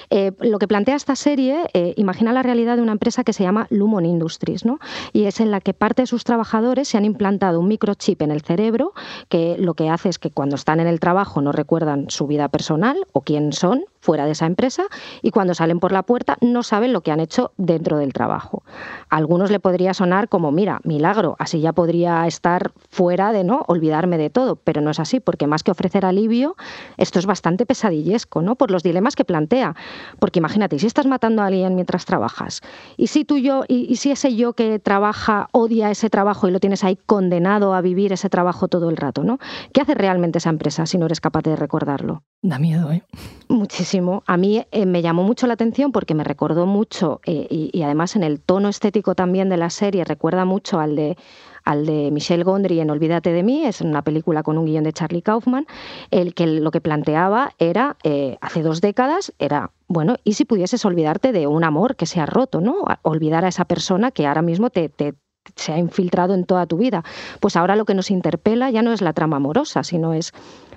Eh, 0.10 0.34
lo 0.42 0.60
que 0.60 0.68
plantea 0.68 0.98
esta 0.98 1.16
serie, 1.16 1.64
imagina 1.96 2.34
la 2.34 2.44
realidad 2.44 2.76
de 2.76 2.82
una 2.82 2.92
empresa 2.92 3.24
que 3.24 3.32
se 3.32 3.44
llama 3.44 3.68
Lumon 3.70 4.06
Industries, 4.06 4.66
¿no? 4.66 4.80
Y 5.14 5.24
es 5.24 5.40
en 5.40 5.52
la 5.52 5.62
que 5.62 5.74
parte 5.74 6.02
de 6.02 6.08
sus 6.08 6.26
trabajadores 6.26 6.90
se 6.90 6.98
han 6.98 7.06
implantado 7.06 7.62
un 7.62 7.70
microchip 7.70 8.22
en 8.22 8.32
el 8.32 8.42
cerebro 8.42 8.92
que 9.30 9.56
lo 9.58 9.74
que 9.74 9.90
hace 9.90 10.10
es 10.10 10.20
que 10.20 10.32
cuando 10.32 10.58
están 10.58 10.82
en 10.82 10.88
el 10.88 11.00
trabajo 11.00 11.40
no 11.40 11.54
recuerdan 11.54 12.10
su 12.10 12.28
vida 12.28 12.50
personal 12.50 12.98
o 13.14 13.22
quién 13.22 13.54
son 13.54 13.86
fuera 14.06 14.26
de 14.26 14.32
esa 14.32 14.46
empresa 14.46 14.84
y 15.24 15.32
cuando 15.32 15.56
salen 15.56 15.80
por 15.80 15.92
la 15.92 16.04
puerta 16.04 16.38
no 16.40 16.62
saben 16.62 16.94
lo 16.94 17.02
que 17.02 17.12
han 17.12 17.20
hecho 17.20 17.52
dentro 17.58 17.98
del 17.98 18.14
trabajo. 18.14 18.64
A 19.10 19.18
algunos 19.18 19.50
le 19.50 19.60
podría 19.60 19.94
sonar 19.96 20.30
como, 20.30 20.52
mira, 20.52 20.80
milagro, 20.84 21.36
así 21.40 21.60
ya 21.60 21.74
podría 21.74 22.28
estar 22.28 22.72
fuera 22.90 23.32
de 23.32 23.44
no 23.44 23.66
olvidarme 23.68 24.18
de 24.20 24.30
todo, 24.30 24.58
pero 24.58 24.82
no 24.82 24.92
es 24.92 25.00
así, 25.00 25.20
porque 25.20 25.48
más 25.48 25.64
que 25.64 25.72
ofrecer 25.72 26.06
alivio, 26.06 26.56
esto 26.98 27.18
es 27.18 27.26
bastante 27.26 27.66
pesadillesco, 27.66 28.44
¿no? 28.44 28.56
Por 28.56 28.70
los 28.70 28.84
dilemas 28.84 29.16
que 29.16 29.26
plantea. 29.26 29.76
Porque 30.20 30.40
imagínate, 30.40 30.78
si 30.78 30.86
estás 30.86 31.08
matando 31.08 31.42
a 31.42 31.48
alguien 31.48 31.74
mientras 31.74 32.06
trabajas, 32.06 32.62
y 32.98 33.08
si 33.08 33.26
tú 33.26 33.38
yo, 33.38 33.64
y, 33.68 33.92
y 33.92 33.96
si 33.96 34.12
ese 34.12 34.36
yo 34.36 34.54
que 34.54 34.78
trabaja 34.78 35.50
odia 35.52 35.90
ese 35.90 36.12
trabajo 36.12 36.48
y 36.48 36.52
lo 36.52 36.60
tienes 36.60 36.84
ahí 36.84 36.98
condenado 37.08 37.74
a 37.74 37.82
vivir 37.82 38.14
ese 38.14 38.30
trabajo 38.30 38.68
todo 38.68 38.90
el 38.90 38.98
rato, 38.98 39.24
¿no? 39.24 39.40
¿Qué 39.74 39.82
hace 39.82 39.96
realmente 39.96 40.38
esa 40.38 40.52
empresa 40.52 40.86
si 40.86 41.00
no 41.00 41.08
eres 41.08 41.22
capaz 41.22 41.42
de 41.42 41.56
recordarlo? 41.56 42.22
Da 42.42 42.60
miedo, 42.60 42.92
¿eh? 42.92 43.04
Muchísimo. 43.48 44.24
A 44.28 44.38
mí 44.38 44.66
eh, 44.72 44.86
me 44.86 45.02
llamó 45.02 45.24
mucho 45.24 45.48
la 45.48 45.54
atención 45.54 45.92
porque 45.92 46.14
me 46.14 46.24
recordó 46.24 46.66
mucho, 46.66 47.22
eh, 47.26 47.48
y, 47.50 47.82
además 47.82 48.16
en 48.16 48.24
el 48.24 48.40
tono 48.40 48.70
estético 48.70 49.16
también 49.16 49.50
de 49.50 49.58
la 49.58 49.70
serie, 49.70 50.04
recuerda 50.04 50.46
mucho 50.46 50.80
al 50.80 50.96
de 50.96 51.18
al 51.64 51.88
de 51.88 52.12
Michel 52.12 52.44
Gondry 52.44 52.80
en 52.80 52.92
Olvídate 52.92 53.32
de 53.32 53.42
mí, 53.42 53.66
es 53.66 53.82
una 53.82 54.04
película 54.04 54.44
con 54.44 54.60
un 54.60 54.66
guion 54.66 54.84
de 54.84 54.94
Charlie 54.94 55.24
Kaufman, 55.24 55.66
el 56.12 56.36
que 56.36 56.46
lo 56.46 56.70
que 56.70 56.80
planteaba 56.80 57.54
era, 57.58 57.98
eh, 58.04 58.38
hace 58.40 58.62
dos 58.62 58.82
décadas, 58.82 59.34
era, 59.40 59.72
bueno, 59.88 60.18
¿y 60.24 60.34
si 60.34 60.46
pudieses 60.46 60.86
olvidarte 60.86 61.32
de 61.32 61.48
un 61.48 61.64
amor 61.64 61.96
que 61.96 62.06
se 62.06 62.20
ha 62.20 62.28
roto, 62.28 62.62
¿no? 62.62 62.84
Olvidar 63.02 63.46
a 63.46 63.48
esa 63.48 63.66
persona 63.66 64.12
que 64.12 64.28
ahora 64.28 64.44
mismo 64.44 64.70
te, 64.70 64.90
te 64.90 65.16
se 65.56 65.74
ha 65.74 65.78
infiltrado 65.78 66.34
en 66.34 66.46
toda 66.46 66.66
tu 66.66 66.78
vida. 66.78 67.04
Pues 67.40 67.56
ahora 67.56 67.76
lo 67.76 67.86
que 67.86 67.94
nos 67.94 68.12
interpela 68.12 68.70
ya 68.72 68.82
no 68.82 68.94
es 68.94 69.02
la 69.02 69.14
trama 69.14 69.38
amorosa, 69.38 69.84
sino 69.84 70.14
es 70.14 70.34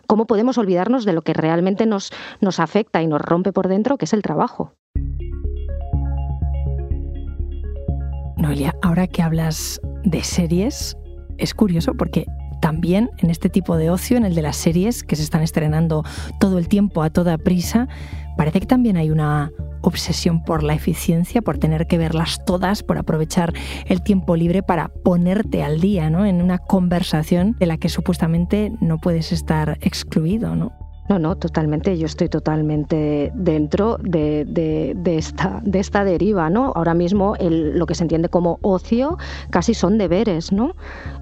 cómo 0.08 0.26
podemos 0.26 0.58
olvidarnos 0.58 1.04
de 1.04 1.12
lo 1.12 1.22
que 1.22 1.34
realmente 1.34 1.86
nos, 1.86 2.10
nos 2.40 2.58
afecta 2.58 3.00
y 3.02 3.06
nos 3.06 3.20
rompe 3.20 3.52
por 3.52 3.68
dentro, 3.68 3.98
que 3.98 4.06
es 4.06 4.12
el 4.12 4.22
trabajo. 4.22 4.72
Noelia, 8.36 8.74
ahora 8.82 9.06
que 9.06 9.22
hablas 9.22 9.80
de 10.04 10.24
series, 10.24 10.96
es 11.36 11.54
curioso 11.54 11.94
porque 11.94 12.24
también 12.60 13.10
en 13.18 13.30
este 13.30 13.50
tipo 13.50 13.76
de 13.76 13.90
ocio, 13.90 14.16
en 14.16 14.24
el 14.24 14.34
de 14.34 14.42
las 14.42 14.56
series 14.56 15.02
que 15.02 15.14
se 15.14 15.22
están 15.22 15.42
estrenando 15.42 16.04
todo 16.40 16.58
el 16.58 16.68
tiempo 16.68 17.02
a 17.02 17.10
toda 17.10 17.36
prisa, 17.36 17.88
parece 18.38 18.60
que 18.60 18.66
también 18.66 18.96
hay 18.96 19.10
una 19.10 19.50
obsesión 19.80 20.44
por 20.44 20.62
la 20.62 20.74
eficiencia, 20.74 21.42
por 21.42 21.58
tener 21.58 21.88
que 21.88 21.98
verlas 21.98 22.44
todas, 22.46 22.84
por 22.84 22.96
aprovechar 22.96 23.52
el 23.86 24.00
tiempo 24.00 24.36
libre 24.36 24.62
para 24.62 24.88
ponerte 24.88 25.64
al 25.64 25.80
día, 25.80 26.08
¿no? 26.08 26.24
En 26.24 26.40
una 26.40 26.58
conversación 26.58 27.56
de 27.58 27.66
la 27.66 27.78
que 27.78 27.88
supuestamente 27.88 28.72
no 28.80 28.98
puedes 28.98 29.32
estar 29.32 29.76
excluido, 29.80 30.54
¿no? 30.54 30.72
No, 31.08 31.18
no, 31.18 31.36
totalmente. 31.36 31.96
Yo 31.96 32.04
estoy 32.04 32.28
totalmente 32.28 33.32
dentro 33.34 33.96
de, 34.02 34.94
esta, 35.06 35.60
de 35.64 35.78
esta 35.78 36.04
deriva, 36.04 36.50
¿no? 36.50 36.72
Ahora 36.74 36.92
mismo 36.92 37.34
lo 37.40 37.86
que 37.86 37.94
se 37.94 38.04
entiende 38.04 38.28
como 38.28 38.58
ocio 38.60 39.16
casi 39.48 39.72
son 39.72 39.96
deberes, 39.96 40.52
¿no? 40.52 40.72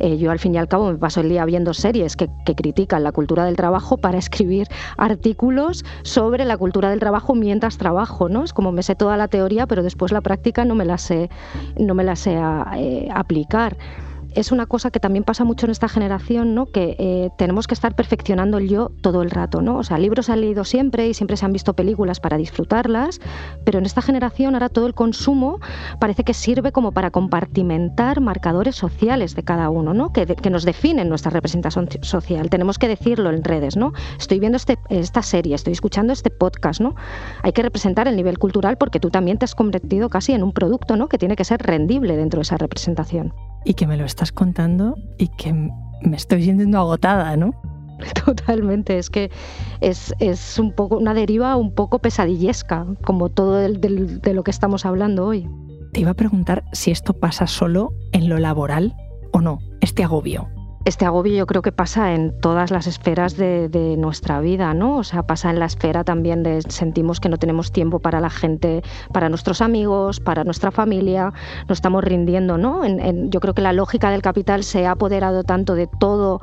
Eh, 0.01 0.19
yo 0.19 0.33
al 0.33 0.41
fin 0.41 0.55
y 0.55 0.59
al 0.59 0.67
cabo 0.67 0.91
me 0.91 0.99
paso 0.99 1.21
el 1.21 1.29
día 1.29 1.45
viendo 1.45 1.73
series 1.73 2.17
que, 2.17 2.29
critican 2.57 3.05
la 3.05 3.13
cultura 3.13 3.45
del 3.45 3.55
trabajo 3.55 3.97
para 3.97 4.19
escribir 4.27 4.67
artículos 4.97 5.85
sobre 6.03 6.45
la 6.45 6.57
cultura 6.57 6.91
del 6.91 6.99
trabajo 6.99 7.35
mientras 7.35 7.79
trabajo, 7.79 8.29
¿no? 8.29 8.43
Es 8.43 8.53
como 8.53 8.73
me 8.73 8.83
sé 8.83 8.97
toda 8.97 9.17
la 9.17 9.29
teoría, 9.29 9.67
pero 9.67 9.83
después 9.83 10.11
la 10.11 10.21
práctica 10.21 10.65
no 10.65 10.75
me 10.75 10.85
la 10.85 10.99
sé, 10.99 11.31
no 11.79 11.95
me 11.95 12.03
la 12.03 12.17
sé 12.17 12.37
eh, 12.77 13.09
aplicar 13.15 13.77
es 14.37 14.53
una 14.53 14.67
cosa 14.67 14.91
que 14.91 15.01
también 15.01 15.25
pasa 15.25 15.45
mucho 15.45 15.67
en 15.67 15.73
esta 15.73 15.89
generación, 15.89 16.55
¿no? 16.55 16.67
que 16.67 16.95
eh, 16.99 17.31
tenemos 17.39 17.67
que 17.67 17.73
estar 17.73 17.97
perfeccionando 17.97 18.59
el 18.59 18.69
yo 18.69 18.91
todo 19.01 19.23
el 19.23 19.31
rato. 19.31 19.63
¿no? 19.63 19.79
O 19.79 19.83
sea, 19.83 19.99
libros 19.99 20.29
han 20.29 20.43
leído 20.43 20.65
siempre 20.65 21.09
y 21.09 21.15
siempre 21.15 21.39
se 21.39 21.47
han 21.47 21.53
visto 21.53 21.73
películas 21.75 22.21
para 22.21 22.37
disfrutarlas, 22.37 23.19
pero 23.65 23.79
en 23.79 23.87
esta 23.87 24.03
generación 24.03 24.55
ahora 24.55 24.69
todo 24.69 24.87
el 24.87 24.95
consumo 24.95 25.59
parece 25.99 26.23
que 26.23 26.35
sirve 26.35 26.71
como 26.71 26.93
para 26.93 27.11
compartimentar 27.11 28.21
marcadores 28.21 28.77
sociales 28.77 29.35
de 29.35 29.43
cada 29.43 29.71
uno, 29.71 29.95
¿no? 29.95 30.13
que, 30.13 30.27
que 30.27 30.51
nos 30.51 30.65
definen 30.65 31.09
nuestra 31.09 31.31
representación 31.31 31.89
social. 32.03 32.51
Tenemos 32.51 32.79
que 32.79 32.89
decirlo 32.89 33.31
en 33.31 33.43
redes. 33.43 33.77
¿no? 33.77 33.95
Estoy 34.19 34.39
viendo 34.39 34.57
este, 34.57 34.79
esta 34.91 35.23
serie, 35.23 35.55
estoy 35.55 35.73
escuchando 35.73 36.13
este 36.13 36.31
podcast. 36.31 36.81
¿no? 36.83 36.95
Hay 37.43 37.53
que 37.53 37.63
representar 37.63 38.07
el 38.07 38.17
nivel 38.17 38.39
cultural 38.39 38.77
porque 38.77 39.01
tú 39.01 39.09
también 39.11 39.39
te 39.39 39.47
has 39.47 39.55
convertido 39.55 40.11
casi 40.11 40.33
en 40.33 40.43
un 40.43 40.53
producto 40.53 40.97
¿no? 40.97 41.09
que 41.09 41.17
tiene 41.17 41.37
que 41.37 41.45
ser 41.45 41.63
rendible 41.63 42.19
dentro 42.19 42.39
de 42.39 42.43
esa 42.43 42.59
representación 42.59 43.33
y 43.67 43.75
que 43.75 43.87
me 43.87 43.97
lo 43.97 44.05
estás 44.05 44.33
contando 44.33 44.97
y 45.19 45.29
que 45.29 45.53
me 45.53 46.17
estoy 46.17 46.45
sintiendo 46.45 46.79
agotada, 46.79 47.37
¿no? 47.37 47.53
Totalmente, 48.25 48.97
es 48.97 49.11
que 49.11 49.31
es, 49.81 50.15
es, 50.21 50.59
un 50.59 50.73
poco 50.73 50.97
una 50.97 51.15
deriva 51.15 51.57
un 51.57 51.75
poco 51.75 51.99
pesadillesca, 51.99 52.87
como 53.05 53.29
todo 53.29 53.57
de 53.57 54.35
lo 54.35 54.45
que 54.45 54.51
estamos 54.51 54.87
hablando 54.87 55.27
hoy. 55.27 55.49
Te 55.93 56.01
iba 56.01 56.13
a 56.13 56.15
preguntar 56.15 56.65
si 56.73 56.91
esto 56.91 57.15
pasa 57.15 57.47
solo 57.47 57.93
en 58.13 58.29
lo 58.29 58.39
laboral 58.39 58.95
o 59.33 59.41
no, 59.41 59.59
este 59.81 60.05
agobio 60.05 60.49
este 60.87 61.05
agobio 61.05 61.35
yo 61.35 61.47
creo 61.47 61.63
que 61.63 61.73
pasa 61.73 62.15
en 62.15 62.33
todas 62.41 62.71
las 62.71 62.87
esferas 62.87 63.37
de, 63.37 63.97
nuestra 63.99 64.41
vida, 64.41 64.73
¿no? 64.73 64.99
O 64.99 65.05
sea, 65.05 65.25
pasa 65.25 65.51
en 65.51 65.59
la 65.59 65.67
esfera 65.67 66.05
también 66.05 66.45
de 66.45 66.63
sentimos 66.63 67.19
que 67.19 67.29
no 67.29 67.39
tenemos 67.39 67.73
tiempo 67.73 67.99
para 67.99 68.21
la 68.21 68.31
gente, 68.31 68.83
para 69.13 69.29
nuestros 69.29 69.61
amigos, 69.61 70.21
para 70.21 70.45
nuestra 70.45 70.71
familia, 70.71 71.33
no 71.69 71.73
estamos 71.73 72.05
rindiendo, 72.05 72.57
¿no? 72.57 72.83
yo 72.87 73.41
creo 73.41 73.55
que 73.55 73.63
la 73.63 73.73
lógica 73.73 74.11
del 74.11 74.23
capital 74.23 74.63
se 74.63 74.87
ha 74.87 74.93
apoderado 74.93 75.43
tanto 75.43 75.75
de 75.75 75.89
todo, 75.89 76.41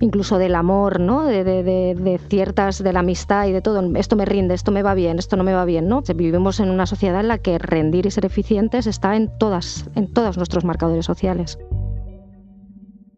incluso 0.00 0.36
del 0.36 0.54
amor, 0.54 1.00
¿no? 1.00 1.24
De, 1.24 1.44
de, 1.44 2.20
ciertas, 2.28 2.82
de 2.82 2.92
la 2.92 3.00
amistad 3.00 3.46
y 3.46 3.52
de 3.52 3.62
todo. 3.62 3.82
Esto 3.96 4.16
me 4.16 4.26
rinde, 4.26 4.54
esto 4.54 4.72
me 4.72 4.82
va 4.82 4.92
bien, 4.94 5.18
esto 5.18 5.36
no 5.36 5.44
me 5.44 5.54
va 5.54 5.64
bien, 5.64 5.88
¿no? 5.88 6.02
Vivimos 6.02 6.60
en 6.60 6.70
una 6.70 6.86
sociedad 6.86 7.20
en 7.20 7.28
la 7.28 7.38
que 7.38 7.58
rendir 7.58 8.04
y 8.04 8.10
ser 8.10 8.26
eficientes 8.26 8.86
está 8.86 9.16
en 9.16 9.30
todas, 9.38 9.88
en 9.94 10.12
todos 10.12 10.36
nuestros 10.36 10.64
marcadores 10.64 11.06
sociales. 11.06 11.58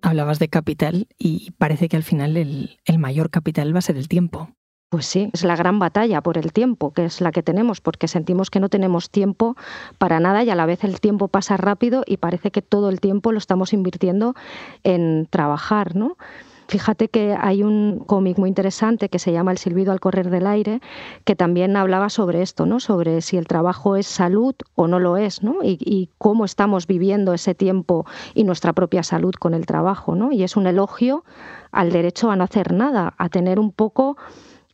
Hablabas 0.03 0.39
de 0.39 0.49
capital 0.49 1.09
y 1.19 1.51
parece 1.53 1.89
que 1.89 1.97
al 1.97 2.03
final 2.03 2.37
el, 2.37 2.79
mayor 2.99 3.31
capital 3.31 3.75
va 3.75 3.79
a 3.79 3.83
ser 3.83 3.97
el 3.97 4.09
tiempo. 4.09 4.51
Pues 4.91 5.05
sí, 5.05 5.29
es 5.35 5.45
la 5.45 5.55
gran 5.55 5.79
batalla 5.79 6.23
por 6.23 6.39
el 6.39 6.53
tiempo, 6.53 6.93
que 6.93 7.05
es 7.05 7.21
la 7.21 7.31
que 7.31 7.43
tenemos, 7.43 7.83
porque 7.83 8.09
sentimos 8.09 8.49
que 8.49 8.59
no 8.59 8.71
tenemos 8.71 9.11
tiempo 9.11 9.55
para 9.99 10.19
nada 10.19 10.45
y 10.45 10.51
a 10.51 10.55
la 10.55 10.65
vez 10.65 10.83
el 10.83 11.01
tiempo 11.01 11.29
pasa 11.29 11.59
rápido 11.59 12.05
y 12.07 12.17
parece 12.17 12.51
que 12.51 12.63
todo 12.63 12.89
el 12.89 13.01
tiempo 13.01 13.33
lo 13.33 13.39
estamos 13.39 13.75
invirtiendo 13.75 14.35
en 14.85 15.27
trabajar, 15.29 15.95
¿no? 15.95 16.17
Fíjate 16.69 17.09
que 17.09 17.35
hay 17.41 17.63
un 17.63 18.01
cómic 18.01 18.37
muy 18.37 18.51
interesante 18.51 19.09
que 19.09 19.19
se 19.19 19.33
llama 19.33 19.53
El 19.53 19.59
silbido 19.59 19.91
al 19.91 20.01
correr 20.01 20.29
del 20.29 20.47
aire, 20.47 20.81
que 21.25 21.35
también 21.35 21.75
hablaba 21.77 22.11
sobre 22.11 22.43
esto, 22.43 22.67
¿no? 22.67 22.79
Sobre 22.79 23.23
si 23.23 23.39
el 23.39 23.47
trabajo 23.47 23.97
es 23.97 24.07
salud 24.07 24.55
o 24.75 24.87
no 24.87 25.01
lo 25.01 25.17
es, 25.17 25.43
¿no? 25.43 25.61
Y, 25.63 26.11
cómo 26.19 26.45
estamos 26.45 26.87
viviendo 26.87 27.33
ese 27.33 27.55
tiempo 27.55 28.05
y 28.35 28.45
nuestra 28.45 28.75
propia 28.75 29.03
salud 29.03 29.33
con 29.33 29.55
el 29.55 29.65
trabajo, 29.65 30.15
¿no? 30.15 30.31
Y 30.31 30.43
es 30.43 30.57
un 30.57 30.67
elogio 30.67 31.25
al 31.73 31.91
derecho 31.91 32.31
a 32.31 32.37
no 32.37 32.45
hacer 32.45 32.75
nada, 32.75 33.15
a 33.17 33.31
tener 33.31 33.59
un 33.59 33.73
poco 33.73 34.19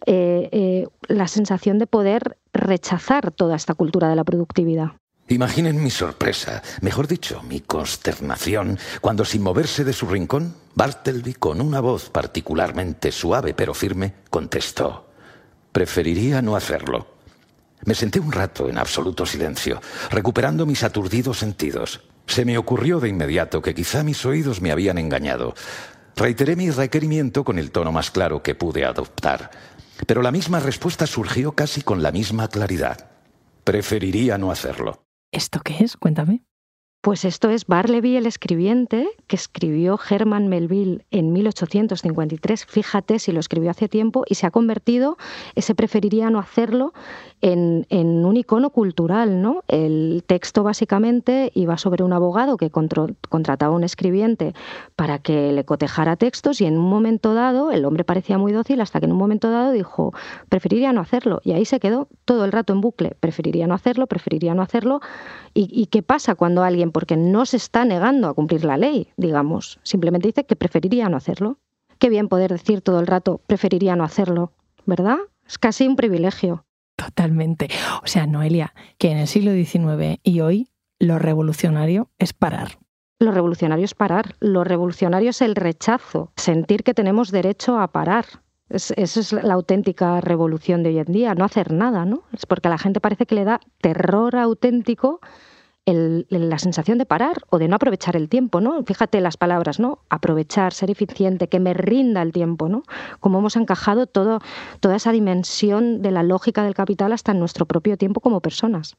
eh, 0.05 0.49
eh, 0.51 0.89
la 1.07 1.29
sensación 1.29 1.79
de 1.79 1.87
poder 1.87 2.39
rechazar 2.53 3.31
toda 3.31 3.55
esta 3.55 3.75
cultura 3.75 4.09
de 4.09 4.17
la 4.17 4.25
productividad. 4.25 4.95
Imaginen 5.29 5.83
mi 5.83 5.89
sorpresa, 5.89 6.63
mejor 6.83 7.07
dicho, 7.09 7.43
mi 7.43 7.61
consternación, 7.61 8.79
cuando 9.01 9.25
sin 9.25 9.43
moverse 9.43 9.83
de 9.83 9.95
su 9.95 10.07
rincón, 10.07 10.55
Bartleby, 10.75 11.35
con 11.35 11.63
una 11.63 11.81
voz 11.81 12.11
particularmente 12.11 13.11
suave 13.11 13.55
pero 13.55 13.73
firme, 13.73 14.17
contestó, 14.29 15.09
preferiría 15.73 16.43
no 16.43 16.57
hacerlo. 16.57 17.15
Me 17.87 17.95
senté 17.95 18.21
un 18.21 18.33
rato 18.33 18.69
en 18.69 18.77
absoluto 18.77 19.25
silencio, 19.25 19.81
recuperando 20.11 20.67
mis 20.67 20.83
aturdidos 20.83 21.39
sentidos. 21.39 22.03
Se 22.27 22.45
me 22.45 22.59
ocurrió 22.59 23.01
de 23.01 23.09
inmediato 23.09 23.63
que 23.63 23.75
quizá 23.75 24.03
mis 24.03 24.25
oídos 24.27 24.61
me 24.61 24.73
habían 24.73 24.99
engañado. 24.99 25.55
Reiteré 26.17 26.55
mi 26.55 26.71
requerimiento 26.71 27.45
con 27.45 27.59
el 27.59 27.71
tono 27.71 27.93
más 27.93 28.11
claro 28.11 28.43
que 28.43 28.55
pude 28.55 28.85
adoptar, 28.85 29.51
pero 30.07 30.21
la 30.21 30.31
misma 30.31 30.61
respuesta 30.61 31.07
surgió 31.07 31.53
casi 31.53 31.81
con 31.81 32.03
la 32.03 32.13
misma 32.13 32.49
claridad. 32.49 33.11
Preferiría 33.65 34.37
no 34.37 34.51
hacerlo. 34.51 35.04
¿Esto 35.35 35.61
qué 35.65 35.83
es? 35.83 35.97
Cuéntame. 35.97 36.45
Pues 37.05 37.27
esto 37.27 37.51
es 37.51 37.67
Barleby 37.67 38.17
el 38.17 38.25
escribiente, 38.25 39.07
que 39.27 39.37
escribió 39.37 40.01
Herman 40.09 40.49
Melville 40.49 41.05
en 41.11 41.35
1853. 41.35 42.65
Fíjate 42.65 43.19
si 43.19 43.31
lo 43.31 43.41
escribió 43.41 43.71
hace 43.71 43.91
tiempo 43.91 44.25
y 44.27 44.37
se 44.37 44.47
ha 44.47 44.51
convertido, 44.51 45.19
ese 45.55 45.75
preferiría 45.75 46.31
no 46.31 46.39
hacerlo, 46.39 46.95
en, 47.43 47.85
un 48.25 48.37
icono 48.39 48.71
cultural. 48.71 49.43
¿no? 49.43 49.65
El 49.69 50.25
texto 50.27 50.63
básicamente 50.63 51.53
iba 51.55 51.77
sobre 51.77 52.05
un 52.05 52.15
abogado 52.15 52.57
que 52.57 52.71
contrataba 52.71 53.75
a 53.75 53.77
un 53.77 53.85
escribiente 53.85 54.55
para 54.97 55.19
que 55.19 55.53
le 55.53 55.65
cotejara 55.65 56.17
textos 56.17 56.63
y 56.63 56.65
en 56.65 56.79
un 56.79 56.89
momento 56.89 57.35
dado, 57.35 57.71
el 57.71 57.85
hombre 57.85 58.05
parecía 58.05 58.39
muy 58.39 58.53
dócil 58.53 58.81
hasta 58.81 58.99
que 59.01 59.05
en 59.05 59.13
un 59.13 59.19
momento 59.19 59.51
dado 59.51 59.73
dijo, 59.73 60.15
preferiría 60.49 60.95
no 60.95 61.03
hacerlo. 61.03 61.43
Y 61.45 61.53
ahí 61.53 61.67
se 61.67 61.81
quedó 61.81 62.09
todo 62.25 62.47
el 62.47 62.53
rato 62.53 62.73
en 62.73 62.81
bucle, 62.81 63.15
preferiría 63.21 63.67
no 63.67 63.75
hacerlo, 63.75 64.07
preferiría 64.07 64.55
no 64.55 64.63
hacerlo. 64.63 65.01
y 65.53 65.87
qué 65.87 66.03
pasa 66.03 66.35
cuando 66.35 66.65
alguien 66.65 66.91
porque 66.95 67.17
no 67.17 67.45
se 67.45 67.57
está 67.57 67.85
negando 67.85 68.29
a 68.29 68.35
cumplir 68.35 68.65
la 68.65 68.77
ley, 68.77 69.09
digamos. 69.17 69.81
Simplemente 69.83 70.29
dice 70.29 70.45
que 70.45 70.55
preferiría 70.55 71.09
no 71.09 71.17
hacerlo. 71.17 71.59
Qué 71.99 72.09
bien 72.09 72.29
poder 72.29 72.53
decir 72.53 72.83
todo 72.83 73.01
el 73.01 73.09
rato, 73.09 73.41
preferiría 73.49 73.97
no 73.97 74.05
hacerlo, 74.05 74.53
¿verdad? 74.87 75.17
Es 75.45 75.59
casi 75.59 75.89
un 75.89 75.97
privilegio. 75.97 76.65
Totalmente. 76.95 77.69
O 78.05 78.07
sea, 78.07 78.29
Noelia, 78.29 78.75
que 78.97 79.11
en 79.11 79.19
el 79.19 79.27
siglo 79.27 79.51
XIX 79.51 80.21
y 80.23 80.41
hoy 80.41 80.69
lo 81.01 81.19
revolucionario 81.19 82.11
es 82.21 82.33
parar. 82.33 82.79
Lo 83.19 83.33
revolucionario 83.33 83.85
es 83.85 83.95
parar. 83.95 84.37
Lo 84.39 84.63
revolucionario 84.63 85.31
es 85.31 85.43
el 85.43 85.57
rechazo, 85.57 86.31
sentir 86.37 86.85
que 86.85 86.95
tenemos 86.95 87.33
derecho 87.33 87.81
a 87.81 87.89
parar. 87.89 88.27
esa 88.69 88.95
es 89.01 89.33
la 89.33 89.55
auténtica 89.55 90.21
revolución 90.21 90.85
de 90.85 90.91
hoy 90.91 90.99
en 91.01 91.13
día, 91.13 91.35
no 91.35 91.45
hacer 91.45 91.73
nada, 91.73 92.05
¿no? 92.05 92.23
Es 92.33 92.47
porque 92.47 92.69
a 92.69 92.71
la 92.71 92.79
gente 92.79 93.01
parece 93.01 93.27
que 93.27 93.35
le 93.35 93.45
da 93.45 93.59
terror 93.81 94.37
auténtico 94.37 95.19
la 95.87 96.59
sensación 96.59 96.97
de 96.97 97.05
parar 97.05 97.43
o 97.51 97.59
de 97.59 97.69
no 97.69 97.77
aprovechar 97.77 98.17
el 98.17 98.29
tiempo, 98.29 98.61
¿no? 98.61 98.83
Fíjate 98.85 99.21
las 99.21 99.37
palabras, 99.37 99.79
¿no? 99.79 99.99
Aprovechar, 100.09 100.73
ser 100.73 100.91
eficiente, 100.91 101.49
que 101.49 101.61
me 101.61 101.75
rinda 101.75 102.23
el 102.23 102.33
tiempo, 102.33 102.69
¿no? 102.69 102.85
Cómo 103.21 103.39
hemos 103.39 103.57
encajado 103.57 104.07
todo, 104.07 104.39
toda 104.81 104.97
esa 104.97 105.13
dimensión 105.13 106.01
de 106.01 106.11
la 106.11 106.23
lógica 106.23 106.63
del 106.63 106.75
capital 106.75 107.13
hasta 107.13 107.33
en 107.33 107.41
nuestro 107.41 107.67
propio 107.67 107.99
tiempo 107.99 108.21
como 108.21 108.41
personas. 108.41 108.97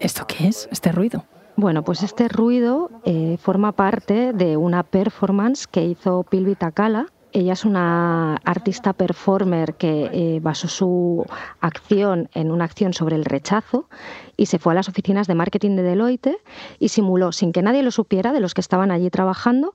¿Esto 0.00 0.26
qué 0.26 0.48
es? 0.48 0.68
¿Este 0.70 0.92
ruido? 0.92 1.24
Bueno, 1.56 1.82
pues 1.84 2.02
este 2.02 2.28
ruido 2.28 2.90
eh, 3.04 3.36
forma 3.38 3.72
parte 3.72 4.32
de 4.32 4.56
una 4.56 4.82
performance 4.82 5.66
que 5.66 5.84
hizo 5.84 6.22
Pilvi 6.22 6.54
Takala. 6.54 7.06
Ella 7.32 7.52
es 7.52 7.64
una 7.64 8.36
artista 8.44 8.92
performer 8.92 9.74
que 9.74 10.10
eh, 10.12 10.40
basó 10.40 10.68
su 10.68 11.24
acción 11.60 12.28
en 12.34 12.50
una 12.50 12.64
acción 12.64 12.92
sobre 12.92 13.14
el 13.14 13.24
rechazo 13.24 13.88
y 14.36 14.46
se 14.46 14.58
fue 14.58 14.72
a 14.72 14.74
las 14.74 14.88
oficinas 14.88 15.26
de 15.28 15.36
marketing 15.36 15.76
de 15.76 15.82
Deloitte 15.82 16.38
y 16.78 16.88
simuló, 16.88 17.30
sin 17.30 17.52
que 17.52 17.62
nadie 17.62 17.82
lo 17.82 17.90
supiera, 17.90 18.32
de 18.32 18.40
los 18.40 18.54
que 18.54 18.60
estaban 18.60 18.90
allí 18.90 19.10
trabajando, 19.10 19.74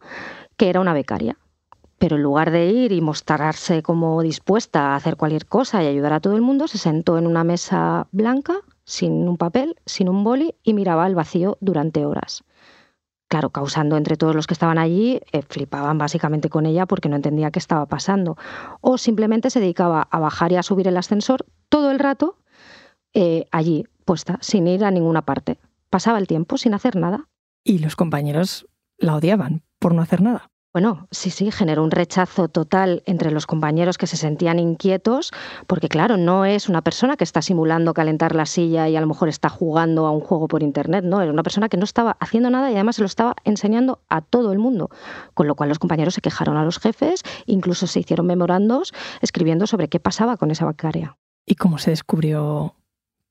que 0.58 0.70
era 0.70 0.82
una 0.82 0.94
becaria 0.94 1.38
pero 1.98 2.18
en 2.18 2.24
lugar 2.24 2.52
de 2.52 2.68
ir 2.68 2.92
y 2.92 3.02
mostrarse 3.02 3.82
como 3.82 4.22
dispuesta 4.22 4.94
a 4.94 4.96
hacer 4.96 5.16
cualquier 5.16 5.46
cosa 5.46 5.82
y 5.82 5.88
ayudar 5.88 6.14
a 6.14 6.20
todo 6.20 6.36
el 6.36 6.42
mundo, 6.42 6.68
se 6.68 6.78
sentó 6.78 7.18
en 7.18 7.26
una 7.26 7.44
mesa 7.44 8.08
blanca, 8.12 8.56
sin 8.86 9.28
un 9.28 9.38
papel, 9.38 9.76
sin 9.86 10.10
un 10.10 10.24
boli, 10.24 10.56
y 10.64 10.74
miraba 10.74 11.06
al 11.06 11.16
vacío 11.16 11.58
durante 11.60 12.06
horas. 12.06 12.44
Claro, 13.28 13.50
causando 13.50 13.98
entre 13.98 14.18
todos 14.18 14.36
los 14.36 14.46
que 14.46 14.54
estaban 14.54 14.78
allí, 14.78 15.20
eh, 15.32 15.42
flipaban 15.42 15.98
básicamente 15.98 16.50
con 16.50 16.66
ella 16.66 16.86
porque 16.86 17.10
no 17.10 17.16
entendía 17.16 17.52
qué 17.52 17.60
estaba 17.60 17.88
pasando. 17.88 18.38
O 18.82 18.98
simplemente 18.98 19.50
se 19.50 19.60
dedicaba 19.60 20.08
a 20.10 20.20
bajar 20.20 20.52
y 20.52 20.58
a 20.58 20.64
subir 20.64 20.88
el 20.88 20.98
ascensor 20.98 21.46
todo 21.70 21.90
el 21.90 22.00
rato 22.00 22.38
eh, 23.14 23.48
allí, 23.52 23.86
puesta, 24.06 24.38
sin 24.42 24.68
ir 24.68 24.86
a 24.86 24.92
ninguna 24.92 25.24
parte. 25.24 25.58
Pasaba 25.90 26.20
el 26.20 26.28
tiempo 26.28 26.58
sin 26.58 26.74
hacer 26.76 26.96
nada. 26.96 27.28
Y 27.64 27.80
los 27.80 27.96
compañeros 27.96 28.68
la 28.98 29.16
odiaban 29.16 29.64
por 29.80 29.96
no 29.96 30.02
hacer 30.02 30.22
nada. 30.22 30.52
Bueno, 30.76 31.08
sí, 31.10 31.30
sí, 31.30 31.52
generó 31.52 31.86
un 31.86 31.92
rechazo 31.92 32.50
total 32.50 33.02
entre 33.06 33.32
los 33.32 33.48
compañeros 33.48 33.98
que 33.98 34.08
se 34.08 34.18
sentían 34.18 34.60
inquietos, 34.60 35.32
porque 35.68 35.88
claro, 35.88 36.18
no 36.18 36.44
es 36.44 36.68
una 36.68 36.82
persona 36.82 37.16
que 37.16 37.24
está 37.24 37.42
simulando 37.42 37.94
calentar 37.94 38.36
la 38.36 38.46
silla 38.46 38.90
y 38.90 38.98
a 38.98 39.00
lo 39.00 39.08
mejor 39.08 39.30
está 39.30 39.48
jugando 39.48 40.06
a 40.06 40.12
un 40.12 40.20
juego 40.20 40.50
por 40.50 40.64
internet, 40.64 41.06
no, 41.06 41.22
era 41.22 41.32
una 41.32 41.44
persona 41.44 41.70
que 41.70 41.78
no 41.78 41.86
estaba 41.86 42.18
haciendo 42.20 42.50
nada 42.50 42.70
y 42.72 42.74
además 42.74 42.98
se 42.98 43.04
lo 43.04 43.06
estaba 43.06 43.38
enseñando 43.46 44.02
a 44.10 44.20
todo 44.20 44.52
el 44.52 44.60
mundo, 44.60 44.90
con 45.34 45.48
lo 45.48 45.56
cual 45.56 45.70
los 45.70 45.80
compañeros 45.80 46.16
se 46.16 46.20
quejaron 46.20 46.58
a 46.58 46.66
los 46.66 46.78
jefes, 46.78 47.24
incluso 47.46 47.88
se 47.88 48.02
hicieron 48.02 48.28
memorandos 48.28 48.94
escribiendo 49.22 49.68
sobre 49.68 49.88
qué 49.88 50.02
pasaba 50.02 50.36
con 50.36 50.52
esa 50.52 50.66
becaria. 50.66 51.16
¿Y 51.46 51.56
cómo 51.56 51.78
se 51.78 51.92
descubrió 51.92 52.76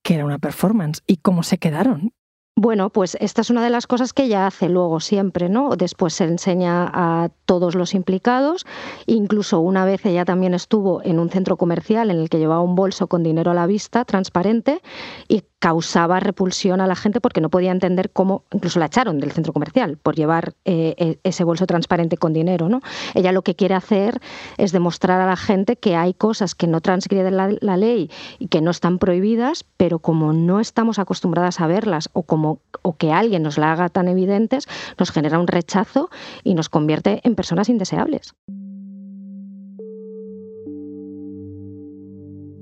que 0.03 0.15
era 0.15 0.25
una 0.25 0.39
performance? 0.39 1.03
¿Y 1.07 1.19
cómo 1.19 1.43
se 1.43 1.59
quedaron? 1.59 2.15
Bueno, 2.57 2.89
pues 2.91 3.17
esta 3.21 3.41
es 3.41 3.51
una 3.51 3.65
de 3.65 3.71
las 3.71 3.89
cosas 3.89 4.13
que 4.13 4.25
ella 4.25 4.47
hace 4.47 4.69
luego 4.69 5.01
siempre, 5.01 5.49
¿no? 5.49 5.75
Después 5.75 6.15
se 6.15 6.23
enseña 6.23 6.89
a 6.93 7.31
todos 7.47 7.75
los 7.75 7.95
implicados. 7.95 8.65
Incluso 9.07 9.59
una 9.59 9.85
vez 9.85 10.07
ella 10.07 10.25
también 10.25 10.55
estuvo 10.55 11.03
en 11.03 11.19
un 11.19 11.31
centro 11.31 11.57
comercial 11.57 12.13
en 12.13 12.19
el 12.19 12.29
que 12.31 12.39
llevaba 12.39 12.61
un 12.61 12.77
bolso 12.77 13.09
con 13.09 13.25
dinero 13.25 13.51
a 13.51 13.55
la 13.55 13.67
vista, 13.67 14.05
transparente, 14.05 14.83
y 15.27 15.43
causaba 15.65 16.21
repulsión 16.21 16.83
a 16.83 16.87
la 16.87 16.95
gente 16.95 17.23
porque 17.23 17.41
no 17.41 17.49
podía 17.49 17.73
entender 17.73 18.11
cómo, 18.11 18.45
incluso 18.53 18.79
la 18.79 18.85
echaron 18.85 19.19
del 19.19 19.33
centro 19.33 19.55
comercial 19.55 19.97
por 19.97 20.15
llevar 20.15 20.53
eh, 20.67 20.95
e, 20.99 21.19
ese 21.25 21.43
bolso 21.43 21.67
transparente 21.67 22.19
con 22.19 22.35
dinero. 22.35 22.69
¿no? 22.69 22.83
Ella 23.15 23.33
lo 23.33 23.41
que 23.41 23.55
quiere 23.55 23.75
hacer 23.75 24.21
es 24.59 24.73
demostrar 24.73 25.23
a 25.23 25.27
la 25.27 25.37
gente 25.37 25.77
que 25.77 25.97
hay 25.97 26.13
cosas 26.13 26.55
que 26.55 26.67
no 26.67 26.83
transgreden 26.83 27.39
la, 27.39 27.57
la 27.63 27.79
ley 27.79 28.11
y 28.39 28.49
que 28.49 28.61
no 28.61 28.71
están 28.71 28.99
prohibidas, 28.99 29.65
pero 29.79 30.01
como 30.01 30.35
no 30.35 30.61
estamos 30.61 30.99
acostumbradas 30.99 31.59
a 31.63 31.67
verlas 31.67 32.11
o, 32.13 32.25
como, 32.25 32.61
o 32.83 32.99
que 32.99 33.11
alguien 33.11 33.43
nos 33.43 33.57
la 33.57 33.73
haga 33.73 33.89
tan 33.89 34.09
evidentes, 34.09 34.69
nos 34.99 35.13
genera 35.13 35.39
un 35.39 35.47
rechazo 35.47 36.11
y 36.43 36.53
nos 36.53 36.69
convierte 36.69 37.23
en 37.25 37.37
personas 37.37 37.71
indeseables. 37.71 38.35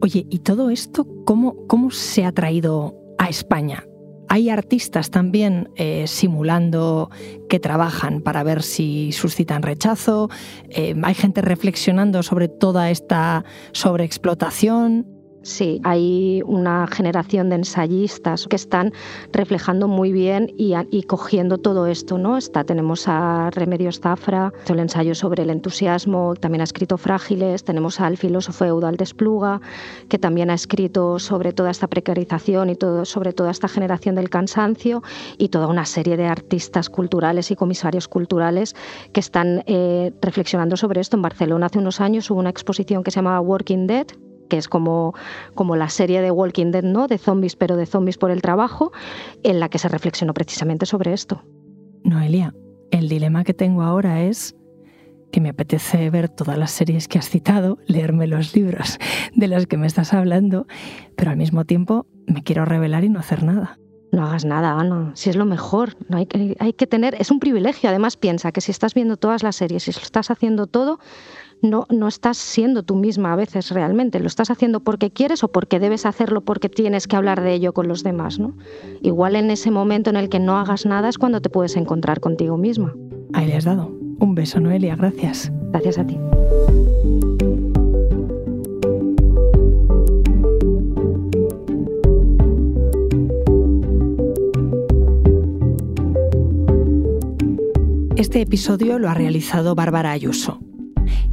Oye, 0.02 0.26
¿y 0.28 0.40
todo 0.40 0.70
esto 0.70 1.06
cómo, 1.24 1.64
cómo 1.68 1.92
se 1.92 2.24
ha 2.24 2.32
traído 2.32 2.96
a 3.18 3.28
España? 3.28 3.86
Hay 4.28 4.50
artistas 4.50 5.12
también 5.12 5.70
eh, 5.76 6.08
simulando 6.08 7.08
que 7.48 7.60
trabajan 7.60 8.20
para 8.20 8.42
ver 8.42 8.64
si 8.64 9.12
suscitan 9.12 9.62
rechazo. 9.62 10.28
Eh, 10.70 10.96
hay 11.00 11.14
gente 11.14 11.40
reflexionando 11.40 12.24
sobre 12.24 12.48
toda 12.48 12.90
esta 12.90 13.44
sobreexplotación. 13.70 15.06
Sí, 15.42 15.80
hay 15.82 16.40
una 16.46 16.86
generación 16.86 17.50
de 17.50 17.56
ensayistas 17.56 18.46
que 18.46 18.54
están 18.54 18.92
reflejando 19.32 19.88
muy 19.88 20.12
bien 20.12 20.52
y, 20.56 21.02
cogiendo 21.02 21.58
todo 21.58 21.86
esto, 21.86 22.16
¿no? 22.16 22.36
Está, 22.36 22.62
tenemos 22.62 23.08
a 23.08 23.50
Remedios 23.50 23.98
Zafra, 23.98 24.52
el 24.68 24.78
ensayo 24.78 25.16
sobre 25.16 25.42
el 25.42 25.50
entusiasmo, 25.50 26.34
también 26.36 26.60
ha 26.60 26.64
escrito 26.64 26.96
Frágiles, 26.96 27.64
tenemos 27.64 28.00
al 28.00 28.16
filósofo 28.16 28.64
Eudal 28.64 28.96
Despluga, 28.96 29.60
que 30.08 30.18
también 30.18 30.48
ha 30.48 30.54
escrito 30.54 31.18
sobre 31.18 31.52
toda 31.52 31.70
esta 31.70 31.88
precarización 31.88 32.70
y 32.70 32.76
sobre 33.02 33.32
toda 33.32 33.50
esta 33.50 33.66
generación 33.66 34.14
del 34.14 34.30
cansancio 34.30 35.02
y 35.38 35.48
toda 35.48 35.66
una 35.66 35.86
serie 35.86 36.16
de 36.16 36.26
artistas 36.26 36.88
culturales 36.88 37.50
y 37.50 37.56
comisarios 37.56 38.06
culturales 38.06 38.76
que 39.12 39.20
están 39.20 39.64
eh, 39.66 40.12
reflexionando 40.22 40.76
sobre 40.76 41.00
esto. 41.00 41.16
En 41.16 41.22
Barcelona 41.22 41.66
hace 41.66 41.78
unos 41.78 42.00
años 42.00 42.30
hubo 42.30 42.38
una 42.38 42.50
exposición 42.50 43.02
que 43.02 43.10
se 43.10 43.16
llamaba 43.16 43.40
Working 43.40 43.88
Dead, 43.88 44.06
que 44.52 44.58
es 44.58 44.68
como, 44.68 45.14
como 45.54 45.76
la 45.76 45.88
serie 45.88 46.20
de 46.20 46.30
Walking 46.30 46.72
Dead, 46.72 46.82
¿no? 46.82 47.08
De 47.08 47.16
zombies, 47.16 47.56
pero 47.56 47.74
de 47.74 47.86
zombies 47.86 48.18
por 48.18 48.30
el 48.30 48.42
trabajo, 48.42 48.92
en 49.42 49.60
la 49.60 49.70
que 49.70 49.78
se 49.78 49.88
reflexionó 49.88 50.34
precisamente 50.34 50.84
sobre 50.84 51.14
esto. 51.14 51.42
Noelia, 52.04 52.54
el 52.90 53.08
dilema 53.08 53.44
que 53.44 53.54
tengo 53.54 53.80
ahora 53.80 54.24
es 54.24 54.54
que 55.32 55.40
me 55.40 55.48
apetece 55.48 56.10
ver 56.10 56.28
todas 56.28 56.58
las 56.58 56.70
series 56.70 57.08
que 57.08 57.18
has 57.18 57.30
citado, 57.30 57.78
leerme 57.86 58.26
los 58.26 58.54
libros 58.54 58.98
de 59.34 59.48
los 59.48 59.66
que 59.66 59.78
me 59.78 59.86
estás 59.86 60.12
hablando, 60.12 60.66
pero 61.16 61.30
al 61.30 61.38
mismo 61.38 61.64
tiempo 61.64 62.06
me 62.26 62.42
quiero 62.42 62.66
revelar 62.66 63.04
y 63.04 63.08
no 63.08 63.20
hacer 63.20 63.44
nada. 63.44 63.78
No 64.10 64.26
hagas 64.26 64.44
nada, 64.44 64.78
Ana. 64.78 65.12
Si 65.14 65.30
es 65.30 65.36
lo 65.36 65.46
mejor. 65.46 65.96
No 66.10 66.18
hay, 66.18 66.26
que, 66.26 66.54
hay 66.60 66.74
que 66.74 66.86
tener. 66.86 67.14
Es 67.18 67.30
un 67.30 67.40
privilegio. 67.40 67.88
Además, 67.88 68.18
piensa 68.18 68.52
que 68.52 68.60
si 68.60 68.70
estás 68.70 68.92
viendo 68.92 69.16
todas 69.16 69.42
las 69.42 69.56
series, 69.56 69.84
si 69.84 69.92
lo 69.92 70.02
estás 70.02 70.30
haciendo 70.30 70.66
todo, 70.66 70.98
no, 71.62 71.86
no 71.88 72.08
estás 72.08 72.36
siendo 72.36 72.82
tú 72.82 72.96
misma 72.96 73.32
a 73.32 73.36
veces 73.36 73.70
realmente, 73.70 74.20
lo 74.20 74.26
estás 74.26 74.50
haciendo 74.50 74.80
porque 74.80 75.10
quieres 75.10 75.42
o 75.44 75.48
porque 75.48 75.80
debes 75.80 76.04
hacerlo 76.04 76.42
porque 76.42 76.68
tienes 76.68 77.06
que 77.06 77.16
hablar 77.16 77.40
de 77.40 77.54
ello 77.54 77.72
con 77.72 77.88
los 77.88 78.02
demás. 78.02 78.38
¿no? 78.38 78.54
Igual 79.00 79.36
en 79.36 79.50
ese 79.50 79.70
momento 79.70 80.10
en 80.10 80.16
el 80.16 80.28
que 80.28 80.40
no 80.40 80.58
hagas 80.58 80.84
nada 80.84 81.08
es 81.08 81.18
cuando 81.18 81.40
te 81.40 81.48
puedes 81.48 81.76
encontrar 81.76 82.20
contigo 82.20 82.56
misma. 82.58 82.94
Ahí 83.32 83.46
le 83.46 83.54
has 83.54 83.64
dado. 83.64 83.90
Un 84.18 84.34
beso, 84.34 84.60
Noelia, 84.60 84.96
gracias. 84.96 85.50
Gracias 85.70 85.98
a 85.98 86.06
ti. 86.06 86.18
Este 98.16 98.40
episodio 98.40 98.98
lo 98.98 99.08
ha 99.10 99.14
realizado 99.14 99.74
Bárbara 99.74 100.12
Ayuso. 100.12 100.60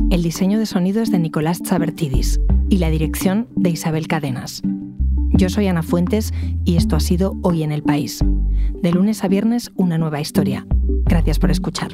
El 0.09 0.23
diseño 0.23 0.57
de 0.57 0.65
sonido 0.65 1.03
es 1.03 1.11
de 1.11 1.19
Nicolás 1.19 1.61
Chabertidis 1.61 2.39
y 2.69 2.77
la 2.77 2.89
dirección 2.89 3.47
de 3.55 3.69
Isabel 3.69 4.07
Cadenas. 4.07 4.63
Yo 5.33 5.49
soy 5.49 5.67
Ana 5.67 5.83
Fuentes 5.83 6.33
y 6.65 6.77
esto 6.77 6.95
ha 6.95 6.99
sido 6.99 7.37
Hoy 7.43 7.61
en 7.61 7.71
el 7.71 7.83
País. 7.83 8.19
De 8.81 8.91
lunes 8.91 9.23
a 9.23 9.27
viernes, 9.27 9.71
una 9.75 9.99
nueva 9.99 10.19
historia. 10.19 10.65
Gracias 11.05 11.37
por 11.37 11.51
escuchar. 11.51 11.93